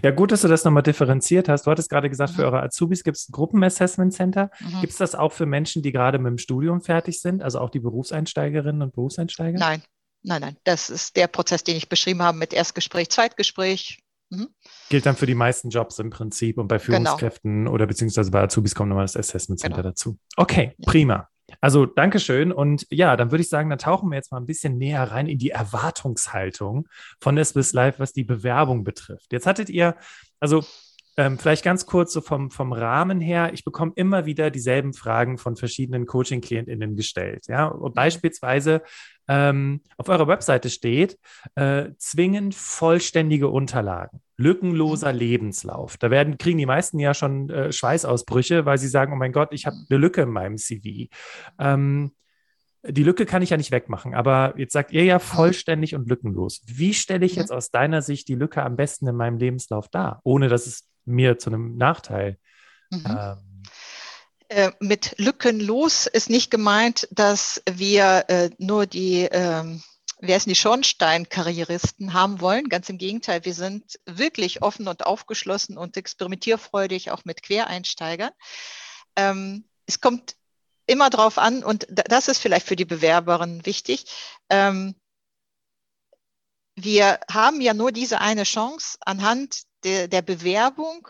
Ja, 0.04 0.12
gut, 0.12 0.32
dass 0.32 0.42
du 0.42 0.48
das 0.48 0.64
nochmal 0.64 0.84
differenziert 0.84 1.48
hast. 1.48 1.66
Du 1.66 1.72
hattest 1.72 1.90
gerade 1.90 2.10
gesagt, 2.10 2.32
mhm. 2.32 2.36
für 2.36 2.46
eure 2.46 2.64
Azubis 2.64 3.04
gibt 3.04 3.18
es 3.18 3.30
ein 3.30 3.32
Gruppenassessment 3.32 4.14
Center. 4.14 4.50
Mhm. 4.60 4.82
Gibt 4.82 4.94
es 4.94 4.98
das 4.98 5.16
auch 5.16 5.32
für 5.32 5.46
Menschen, 5.46 5.82
die 5.82 5.92
gerade 5.92 6.18
mit 6.18 6.30
dem 6.30 6.38
Studium 6.38 6.82
fertig 6.82 7.22
sind, 7.22 7.42
also 7.42 7.60
auch 7.60 7.70
die 7.70 7.80
Berufseinsteigerinnen 7.80 8.82
und 8.82 8.94
Berufseinsteiger? 8.94 9.60
Nein, 9.60 9.84
nein, 10.24 10.42
nein. 10.42 10.58
Das 10.64 10.90
ist 10.90 11.16
der 11.16 11.28
Prozess, 11.28 11.64
den 11.64 11.78
ich 11.78 11.88
beschrieben 11.88 12.22
habe 12.22 12.38
mit 12.38 12.54
Erstgespräch, 12.54 13.10
Zweitgespräch, 13.10 14.00
Mhm. 14.32 14.48
Gilt 14.90 15.06
dann 15.06 15.16
für 15.16 15.26
die 15.26 15.36
meisten 15.36 15.70
Jobs 15.70 16.00
im 16.00 16.10
Prinzip 16.10 16.58
und 16.58 16.68
bei 16.68 16.78
genau. 16.78 16.86
Führungskräften 16.86 17.66
genau. 17.66 17.72
oder 17.72 17.86
beziehungsweise 17.86 18.32
bei 18.32 18.42
Azubis 18.42 18.74
kommt 18.74 18.90
nochmal 18.90 19.04
das 19.04 19.18
Assessment 19.18 19.60
Center 19.60 19.78
genau. 19.78 19.90
dazu. 19.90 20.18
Okay, 20.38 20.74
ja. 20.78 20.92
prima. 20.92 21.28
Also 21.60 21.86
Dankeschön. 21.86 22.54
Und 22.54 22.88
ja, 22.90 23.18
dann 23.18 23.32
würde 23.32 23.42
ich 23.42 23.50
sagen, 23.50 23.70
dann 23.70 23.80
tauchen 23.80 24.10
wir 24.10 24.16
jetzt 24.16 24.32
mal 24.32 24.38
ein 24.38 24.46
bisschen 24.46 24.78
näher 24.78 25.04
rein 25.04 25.28
in 25.28 25.38
die 25.38 25.50
Erwartungshaltung 25.50 26.88
von 27.20 27.44
SBIS 27.44 27.74
Live, 27.74 28.00
was 28.00 28.14
die 28.14 28.24
Bewerbung 28.24 28.86
betrifft. 28.86 29.34
Jetzt 29.34 29.46
hattet 29.46 29.70
ihr, 29.70 29.96
also 30.40 30.64
ähm, 31.18 31.38
vielleicht 31.38 31.64
ganz 31.64 31.86
kurz 31.86 32.14
so 32.14 32.22
vom, 32.22 32.52
vom 32.52 32.72
Rahmen 32.72 33.20
her. 33.20 33.52
Ich 33.54 33.64
bekomme 33.64 33.92
immer 33.96 34.26
wieder 34.26 34.50
dieselben 34.50 34.94
Fragen 34.94 35.38
von 35.38 35.56
verschiedenen 35.56 36.06
Coaching-KlientInnen 36.06 36.96
gestellt. 36.96 37.48
Ja, 37.48 37.68
und 37.68 37.96
beispielsweise 37.96 38.82
ähm, 39.28 39.82
auf 39.98 40.10
eurer 40.10 40.28
Webseite 40.28 40.70
steht, 40.70 41.18
äh, 41.56 41.90
zwingend 41.98 42.56
vollständige 42.56 43.50
Unterlagen, 43.50 44.22
lückenloser 44.38 45.14
Lebenslauf. 45.14 45.98
Da 45.98 46.12
werden, 46.12 46.38
kriegen 46.38 46.58
die 46.58 46.66
meisten 46.66 47.00
ja 47.00 47.14
schon 47.14 47.50
äh, 47.50 47.72
Schweißausbrüche, 47.72 48.66
weil 48.66 48.78
sie 48.78 48.88
sagen, 48.88 49.14
oh 49.14 49.18
mein 49.18 49.34
Gott, 49.34 49.50
ich 49.52 49.66
habe 49.66 49.78
eine 49.90 50.00
Lücke 50.00 50.22
in 50.24 50.30
meinem 50.30 50.58
CV. 50.58 51.10
Ähm, 51.60 52.12
die 52.84 53.04
Lücke 53.04 53.26
kann 53.28 53.44
ich 53.44 53.52
ja 53.52 53.58
nicht 53.58 53.72
wegmachen, 53.72 54.16
aber 54.16 54.56
jetzt 54.58 54.74
sagt 54.74 54.92
ihr 54.92 55.04
ja 55.04 55.20
vollständig 55.20 55.94
und 55.94 56.10
lückenlos. 56.10 56.64
Wie 56.66 56.96
stelle 56.96 57.26
ich 57.26 57.36
jetzt 57.36 57.52
aus 57.52 57.70
deiner 57.70 58.02
Sicht 58.02 58.28
die 58.28 58.36
Lücke 58.36 58.64
am 58.64 58.76
besten 58.76 59.08
in 59.08 59.16
meinem 59.16 59.38
Lebenslauf 59.38 59.88
dar, 59.88 60.20
ohne 60.24 60.50
dass 60.50 60.66
es 60.66 60.91
mir 61.06 61.38
zu 61.38 61.50
einem 61.50 61.78
Nachteil 61.78 62.38
mhm. 62.90 63.06
ähm, 63.06 63.64
äh, 64.50 64.72
mit 64.80 65.16
lückenlos 65.18 66.08
ist 66.08 66.30
nicht 66.30 66.52
gemeint, 66.52 67.08
dass 67.12 67.62
wir 67.70 68.26
äh, 68.28 68.50
nur 68.58 68.86
die 68.86 69.28
ähm, 69.32 69.82
wir 70.22 70.36
es 70.36 70.46
die 70.46 70.56
Schornsteinkarrieristen 70.56 72.14
haben 72.14 72.42
wollen. 72.42 72.70
Ganz 72.70 72.90
im 72.90 72.98
Gegenteil, 72.98 73.44
wir 73.44 73.54
sind 73.54 74.00
wirklich 74.06 74.62
offen 74.62 74.88
und 74.88 75.06
aufgeschlossen 75.06 75.78
und 75.78 75.98
experimentierfreudig, 75.98 77.12
auch 77.12 77.26
mit 77.26 77.42
Quereinsteigern. 77.42 78.32
Ähm, 79.16 79.66
es 79.88 80.00
kommt 80.00 80.36
immer 80.86 81.10
darauf 81.10 81.38
an, 81.38 81.64
und 81.64 81.88
das 81.90 82.28
ist 82.28 82.38
vielleicht 82.38 82.68
für 82.68 82.76
die 82.76 82.86
Bewerberin 82.86 83.66
wichtig, 83.66 84.06
ähm, 84.50 84.96
wir 86.76 87.20
haben 87.30 87.60
ja 87.60 87.74
nur 87.74 87.92
diese 87.92 88.22
eine 88.22 88.44
Chance 88.44 88.98
anhand 89.02 89.64
der, 89.84 90.08
der 90.08 90.22
Bewerbung 90.22 91.08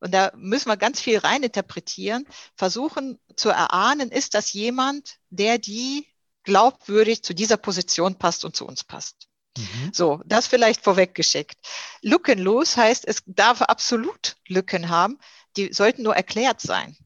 und 0.00 0.12
da 0.12 0.32
müssen 0.34 0.68
wir 0.68 0.76
ganz 0.76 1.00
viel 1.00 1.18
reininterpretieren, 1.18 2.26
versuchen 2.56 3.20
zu 3.36 3.50
erahnen, 3.50 4.10
ist 4.10 4.34
das 4.34 4.52
jemand, 4.52 5.18
der 5.30 5.58
die 5.58 6.08
glaubwürdig 6.42 7.22
zu 7.22 7.34
dieser 7.34 7.56
Position 7.56 8.18
passt 8.18 8.44
und 8.44 8.56
zu 8.56 8.66
uns 8.66 8.82
passt. 8.82 9.28
Mhm. 9.56 9.90
So, 9.92 10.20
das 10.26 10.48
vielleicht 10.48 10.82
vorweggeschickt. 10.82 11.56
Lückenlos 12.00 12.76
heißt, 12.76 13.06
es 13.06 13.22
darf 13.26 13.62
absolut 13.62 14.36
Lücken 14.48 14.88
haben, 14.88 15.18
die 15.56 15.72
sollten 15.72 16.02
nur 16.02 16.16
erklärt 16.16 16.60
sein. 16.60 16.96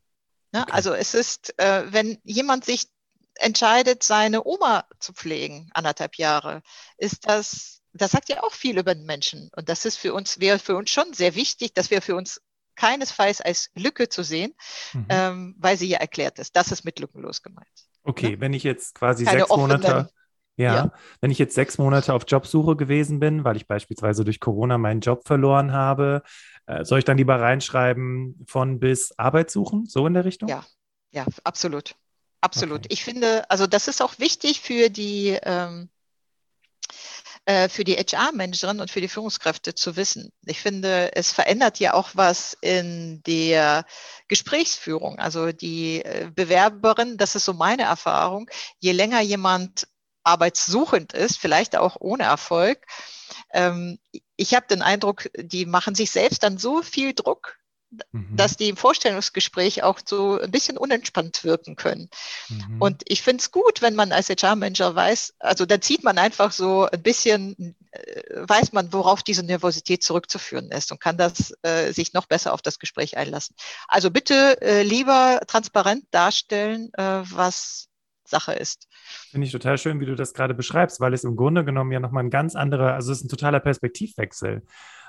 Ne? 0.53 0.63
Okay. 0.63 0.73
Also 0.73 0.95
es 0.95 1.15
ist, 1.15 1.59
äh, 1.59 1.93
wenn 1.93 2.19
jemand 2.25 2.65
sich 2.65 2.87
entscheidet, 3.35 4.03
seine 4.03 4.47
Oma 4.47 4.87
zu 5.01 5.13
pflegen, 5.13 5.69
anderthalb 5.75 6.17
Jahre, 6.17 6.63
ist 6.97 7.29
das, 7.29 7.83
das 8.01 8.13
sagt 8.13 8.29
ja 8.29 8.43
auch 8.43 8.53
viel 8.53 8.79
über 8.79 8.95
den 8.95 9.07
Menschen. 9.07 9.51
Und 9.57 9.69
das 9.69 9.85
ist 9.85 9.97
für 9.97 10.15
uns, 10.15 10.41
wäre 10.41 10.59
für 10.59 10.77
uns 10.77 10.91
schon 10.91 11.13
sehr 11.13 11.35
wichtig, 11.35 11.75
dass 11.75 11.91
wir 11.91 12.03
für 12.03 12.17
uns 12.17 12.41
keinesfalls 12.77 13.41
als 13.41 13.71
Lücke 13.75 14.09
zu 14.09 14.23
sehen, 14.23 14.55
mhm. 14.93 15.07
ähm, 15.09 15.55
weil 15.59 15.77
sie 15.77 15.89
ja 15.89 15.99
erklärt 15.99 16.39
ist. 16.39 16.55
Das 16.57 16.73
ist 16.73 16.85
mit 16.85 16.99
lückenlos 16.99 17.43
gemeint. 17.43 17.67
Okay, 18.03 18.33
ne? 18.33 18.41
wenn 18.41 18.53
ich 18.53 18.63
jetzt 18.63 18.95
quasi 18.95 19.25
Keine 19.25 19.41
sechs 19.41 19.57
Monate, 19.57 20.11
ja, 20.57 20.75
ja, 20.75 20.93
wenn 21.21 21.31
ich 21.31 21.39
jetzt 21.39 21.55
sechs 21.55 21.79
Monate 21.79 22.15
auf 22.15 22.25
Jobsuche 22.27 22.77
gewesen 22.77 23.21
bin, 23.21 23.45
weil 23.45 23.57
ich 23.57 23.67
beispielsweise 23.67 24.25
durch 24.25 24.41
Corona 24.41 24.79
meinen 24.79 25.01
Job 25.01 25.27
verloren 25.27 25.73
habe, 25.73 26.23
äh, 26.67 26.85
soll 26.85 26.99
ich 26.99 27.05
dann 27.05 27.19
lieber 27.19 27.41
reinschreiben 27.41 28.45
von 28.47 28.79
bis 28.79 29.13
Arbeit 29.19 29.51
suchen, 29.51 29.87
so 29.87 30.07
in 30.07 30.15
der 30.15 30.25
Richtung? 30.25 30.49
Ja, 30.49 30.65
ja, 31.11 31.27
absolut. 31.45 31.95
Absolut. 32.41 32.81
Okay. 32.81 32.89
Ich 32.91 33.05
finde, 33.05 33.51
also 33.51 33.67
das 33.67 33.89
ist 33.89 34.03
auch 34.03 34.19
wichtig 34.19 34.61
für 34.61 34.89
die 34.89 35.39
ähm, 35.43 35.89
äh, 37.47 37.69
für 37.69 37.85
die 37.85 37.95
HR-Managerin 37.97 38.81
und 38.81 38.91
für 38.91 39.01
die 39.01 39.09
Führungskräfte 39.09 39.75
zu 39.75 39.97
wissen. 39.97 40.33
Ich 40.45 40.61
finde, 40.61 41.15
es 41.15 41.33
verändert 41.33 41.79
ja 41.79 41.95
auch 41.95 42.11
was 42.15 42.57
in 42.61 43.23
der 43.25 43.87
Gesprächsführung. 44.29 45.19
Also 45.19 45.53
die 45.53 46.05
äh, 46.05 46.31
Bewerberin, 46.35 47.17
das 47.17 47.37
ist 47.37 47.45
so 47.45 47.53
meine 47.53 47.85
Erfahrung, 47.85 48.51
je 48.81 48.93
länger 48.93 49.21
jemand 49.21 49.87
arbeitssuchend 50.25 51.13
ist, 51.13 51.39
vielleicht 51.39 51.77
auch 51.77 51.97
ohne 52.01 52.25
Erfolg, 52.25 52.85
ähm, 53.53 53.99
ich 54.37 54.55
habe 54.55 54.67
den 54.67 54.83
Eindruck, 54.83 55.31
die 55.37 55.67
machen 55.67 55.95
sich 55.95 56.11
selbst 56.11 56.43
dann 56.43 56.59
so 56.59 56.83
viel 56.83 57.15
Druck, 57.15 57.57
mhm. 58.13 58.37
dass 58.37 58.57
die 58.57 58.69
im 58.69 58.77
Vorstellungsgespräch 58.77 59.83
auch 59.83 60.01
so 60.05 60.41
ein 60.41 60.51
bisschen 60.51 60.77
unentspannt 60.79 61.45
wirken 61.45 61.77
können. 61.77 62.09
Mhm. 62.49 62.81
Und 62.81 63.03
ich 63.07 63.23
finde 63.23 63.41
es 63.41 63.51
gut, 63.51 63.83
wenn 63.83 63.95
man 63.95 64.13
als 64.13 64.29
HR-Manager 64.29 64.95
weiß, 64.95 65.35
also 65.39 65.67
da 65.67 65.81
zieht 65.81 66.05
man 66.05 66.19
einfach 66.19 66.53
so 66.53 66.87
ein 66.87 67.03
bisschen, 67.03 67.77
äh, 67.91 68.23
weiß 68.37 68.73
man, 68.73 68.93
worauf 68.93 69.23
diese 69.23 69.45
Nervosität 69.45 70.03
zurückzuführen 70.03 70.71
ist 70.71 70.93
und 70.93 71.01
kann 71.01 71.17
das 71.17 71.55
äh, 71.63 71.93
sich 71.93 72.13
noch 72.13 72.27
besser 72.27 72.53
auf 72.53 72.63
das 72.63 72.79
Gespräch 72.79 73.17
einlassen. 73.17 73.57
Also 73.89 74.11
bitte 74.11 74.61
äh, 74.61 74.83
lieber 74.83 75.41
transparent 75.47 76.05
darstellen, 76.11 76.91
äh, 76.95 77.03
was 77.03 77.89
Sache 78.29 78.55
ist. 78.55 78.89
Finde 79.31 79.47
ich 79.47 79.53
total 79.53 79.79
schön, 79.79 80.01
wie 80.01 80.07
du 80.07 80.17
das 80.17 80.35
gerade 80.35 80.53
beschreibst, 80.53 80.99
weil 80.99 81.15
es 81.15 81.23
im 81.23 81.37
Grunde 81.37 81.65
genommen 81.65 81.93
ja 81.93 82.01
nochmal 82.01 82.25
ein 82.25 82.31
ganz 82.31 82.57
anderer, 82.57 82.95
also 82.95 83.13
es 83.13 83.19
ist 83.19 83.25
ein 83.25 83.29
totaler 83.29 83.61
Perspektivwechsel 83.61 84.63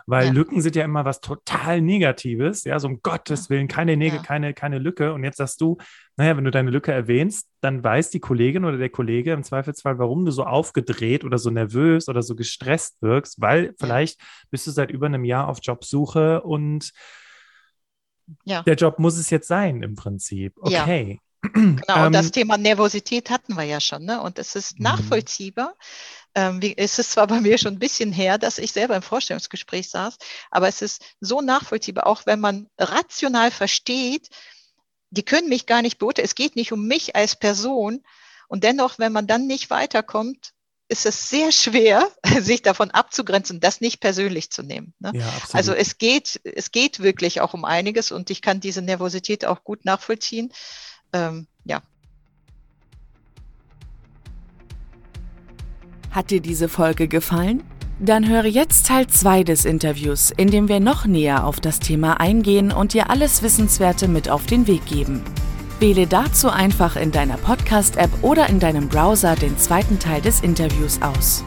weil 0.08 0.28
ja. 0.28 0.32
Lücken 0.32 0.62
sind 0.62 0.78
ja 0.78 0.86
immer 0.86 1.04
was 1.04 1.20
total 1.20 1.82
Negatives, 1.82 2.64
ja, 2.64 2.80
so 2.80 2.88
um 2.88 3.02
Gottes 3.04 3.50
Willen, 3.50 3.68
keine 3.68 3.98
Nägel, 3.98 4.18
ja. 4.18 4.24
keine, 4.24 4.54
keine 4.54 4.80
Lücke. 4.80 5.14
Und 5.14 5.26
jetzt 5.26 5.38
sagst 5.38 5.60
du, 5.60 5.78
naja, 6.16 6.38
wenn 6.38 6.46
du 6.46 6.52
deine 6.52 6.72
Lücke 6.72 6.94
erwähnst, 6.94 7.50
dann 7.60 7.84
weiß 7.84 8.10
die 8.10 8.22
Kollegin 8.22 8.64
oder 8.64 8.78
der 8.78 8.90
Kollege 8.90 9.34
im 9.34 9.44
Zweifelsfall, 9.44 10.00
warum 10.00 10.24
du 10.26 10.32
so 10.32 10.46
aufgedreht 10.46 11.26
oder 11.26 11.38
so 11.38 11.50
nervös 11.50 12.08
oder 12.08 12.24
so 12.24 12.36
gestresst 12.36 13.02
wirkst, 13.02 13.42
weil 13.42 13.76
vielleicht 13.78 14.20
bist 14.50 14.66
du 14.66 14.72
seit 14.72 14.92
über 14.92 15.08
einem 15.08 15.26
Jahr 15.26 15.50
auf 15.50 15.60
Jobsuche 15.62 16.42
und 16.42 16.94
ja. 18.46 18.64
der 18.64 18.76
Job 18.76 19.00
muss 19.00 19.18
es 19.18 19.30
jetzt 19.30 19.50
sein 19.50 19.84
im 19.84 19.96
Prinzip. 19.96 20.54
Okay. 20.58 21.20
Genau, 21.54 22.06
und 22.06 22.14
das 22.14 22.28
ähm, 22.28 22.32
Thema 22.32 22.58
Nervosität 22.58 23.30
hatten 23.30 23.56
wir 23.56 23.64
ja 23.64 23.80
schon, 23.80 24.04
ne? 24.06 24.22
Und 24.22 24.40
es 24.40 24.56
ist 24.56 24.80
mhm. 24.80 24.84
nachvollziehbar. 24.84 25.76
Ähm, 26.38 26.62
wie, 26.62 26.78
es 26.78 27.00
ist 27.00 27.14
zwar 27.14 27.26
bei 27.26 27.42
mir 27.42 27.58
schon 27.58 27.74
ein 27.74 27.80
bisschen 27.80 28.12
her, 28.12 28.38
dass 28.38 28.60
ich 28.60 28.72
selber 28.72 28.96
im 28.96 29.02
Vorstellungsgespräch 29.02 29.90
saß, 29.90 30.18
aber 30.52 30.68
es 30.68 30.84
ist 30.84 31.04
so 31.20 31.42
nachvollziehbar, 31.42 32.06
auch 32.06 32.28
wenn 32.28 32.40
man 32.40 32.70
rational 32.78 33.50
versteht, 33.50 34.30
die 35.10 35.24
können 35.24 35.50
mich 35.50 35.66
gar 35.66 35.82
nicht 35.82 35.98
beurteilen. 35.98 36.26
Es 36.26 36.36
geht 36.36 36.56
nicht 36.56 36.72
um 36.72 36.86
mich 36.86 37.16
als 37.16 37.36
Person. 37.36 38.04
Und 38.48 38.64
dennoch, 38.64 39.00
wenn 39.00 39.14
man 39.14 39.26
dann 39.26 39.48
nicht 39.48 39.72
weiterkommt, 39.72 40.54
ist 40.90 41.08
es 41.08 41.28
sehr 41.28 41.52
schwer, 41.52 42.08
sich 42.40 42.62
davon 42.62 42.92
abzugrenzen, 42.92 43.60
das 43.60 43.82
nicht 43.82 44.00
persönlich 44.00 44.52
zu 44.52 44.62
nehmen. 44.62 44.94
Ne? 45.00 45.14
Ja, 45.16 45.34
also 45.54 45.74
es 45.74 45.98
geht, 45.98 46.40
es 46.44 46.72
geht 46.72 47.00
wirklich 47.00 47.42
auch 47.42 47.56
um 47.56 47.66
einiges 47.66 48.12
und 48.12 48.30
ich 48.30 48.44
kann 48.44 48.60
diese 48.60 48.84
Nervosität 48.84 49.44
auch 49.44 49.64
gut 49.64 49.86
nachvollziehen 49.86 50.54
ähm, 51.14 51.48
Hat 56.18 56.32
dir 56.32 56.42
diese 56.42 56.68
Folge 56.68 57.08
gefallen? 57.08 57.62
Dann 58.00 58.28
höre 58.28 58.46
jetzt 58.46 58.88
Teil 58.88 59.06
2 59.06 59.44
des 59.44 59.66
Interviews, 59.66 60.34
in 60.36 60.50
dem 60.50 60.68
wir 60.68 60.80
noch 60.80 61.06
näher 61.06 61.46
auf 61.46 61.60
das 61.60 61.80
Thema 61.80 62.20
eingehen 62.20 62.72
und 62.72 62.94
dir 62.94 63.12
alles 63.12 63.44
Wissenswerte 63.44 64.08
mit 64.08 64.28
auf 64.28 64.48
den 64.48 64.66
Weg 64.66 64.84
geben. 64.88 65.22
Wähle 65.80 66.08
dazu 66.08 66.50
einfach 66.50 66.96
in 66.96 67.12
deiner 67.12 67.38
Podcast-App 67.38 68.10
oder 68.24 68.50
in 68.50 68.60
deinem 68.60 68.90
Browser 68.90 69.36
den 69.36 69.60
zweiten 69.60 70.00
Teil 70.00 70.22
des 70.22 70.42
Interviews 70.42 71.00
aus. 71.04 71.44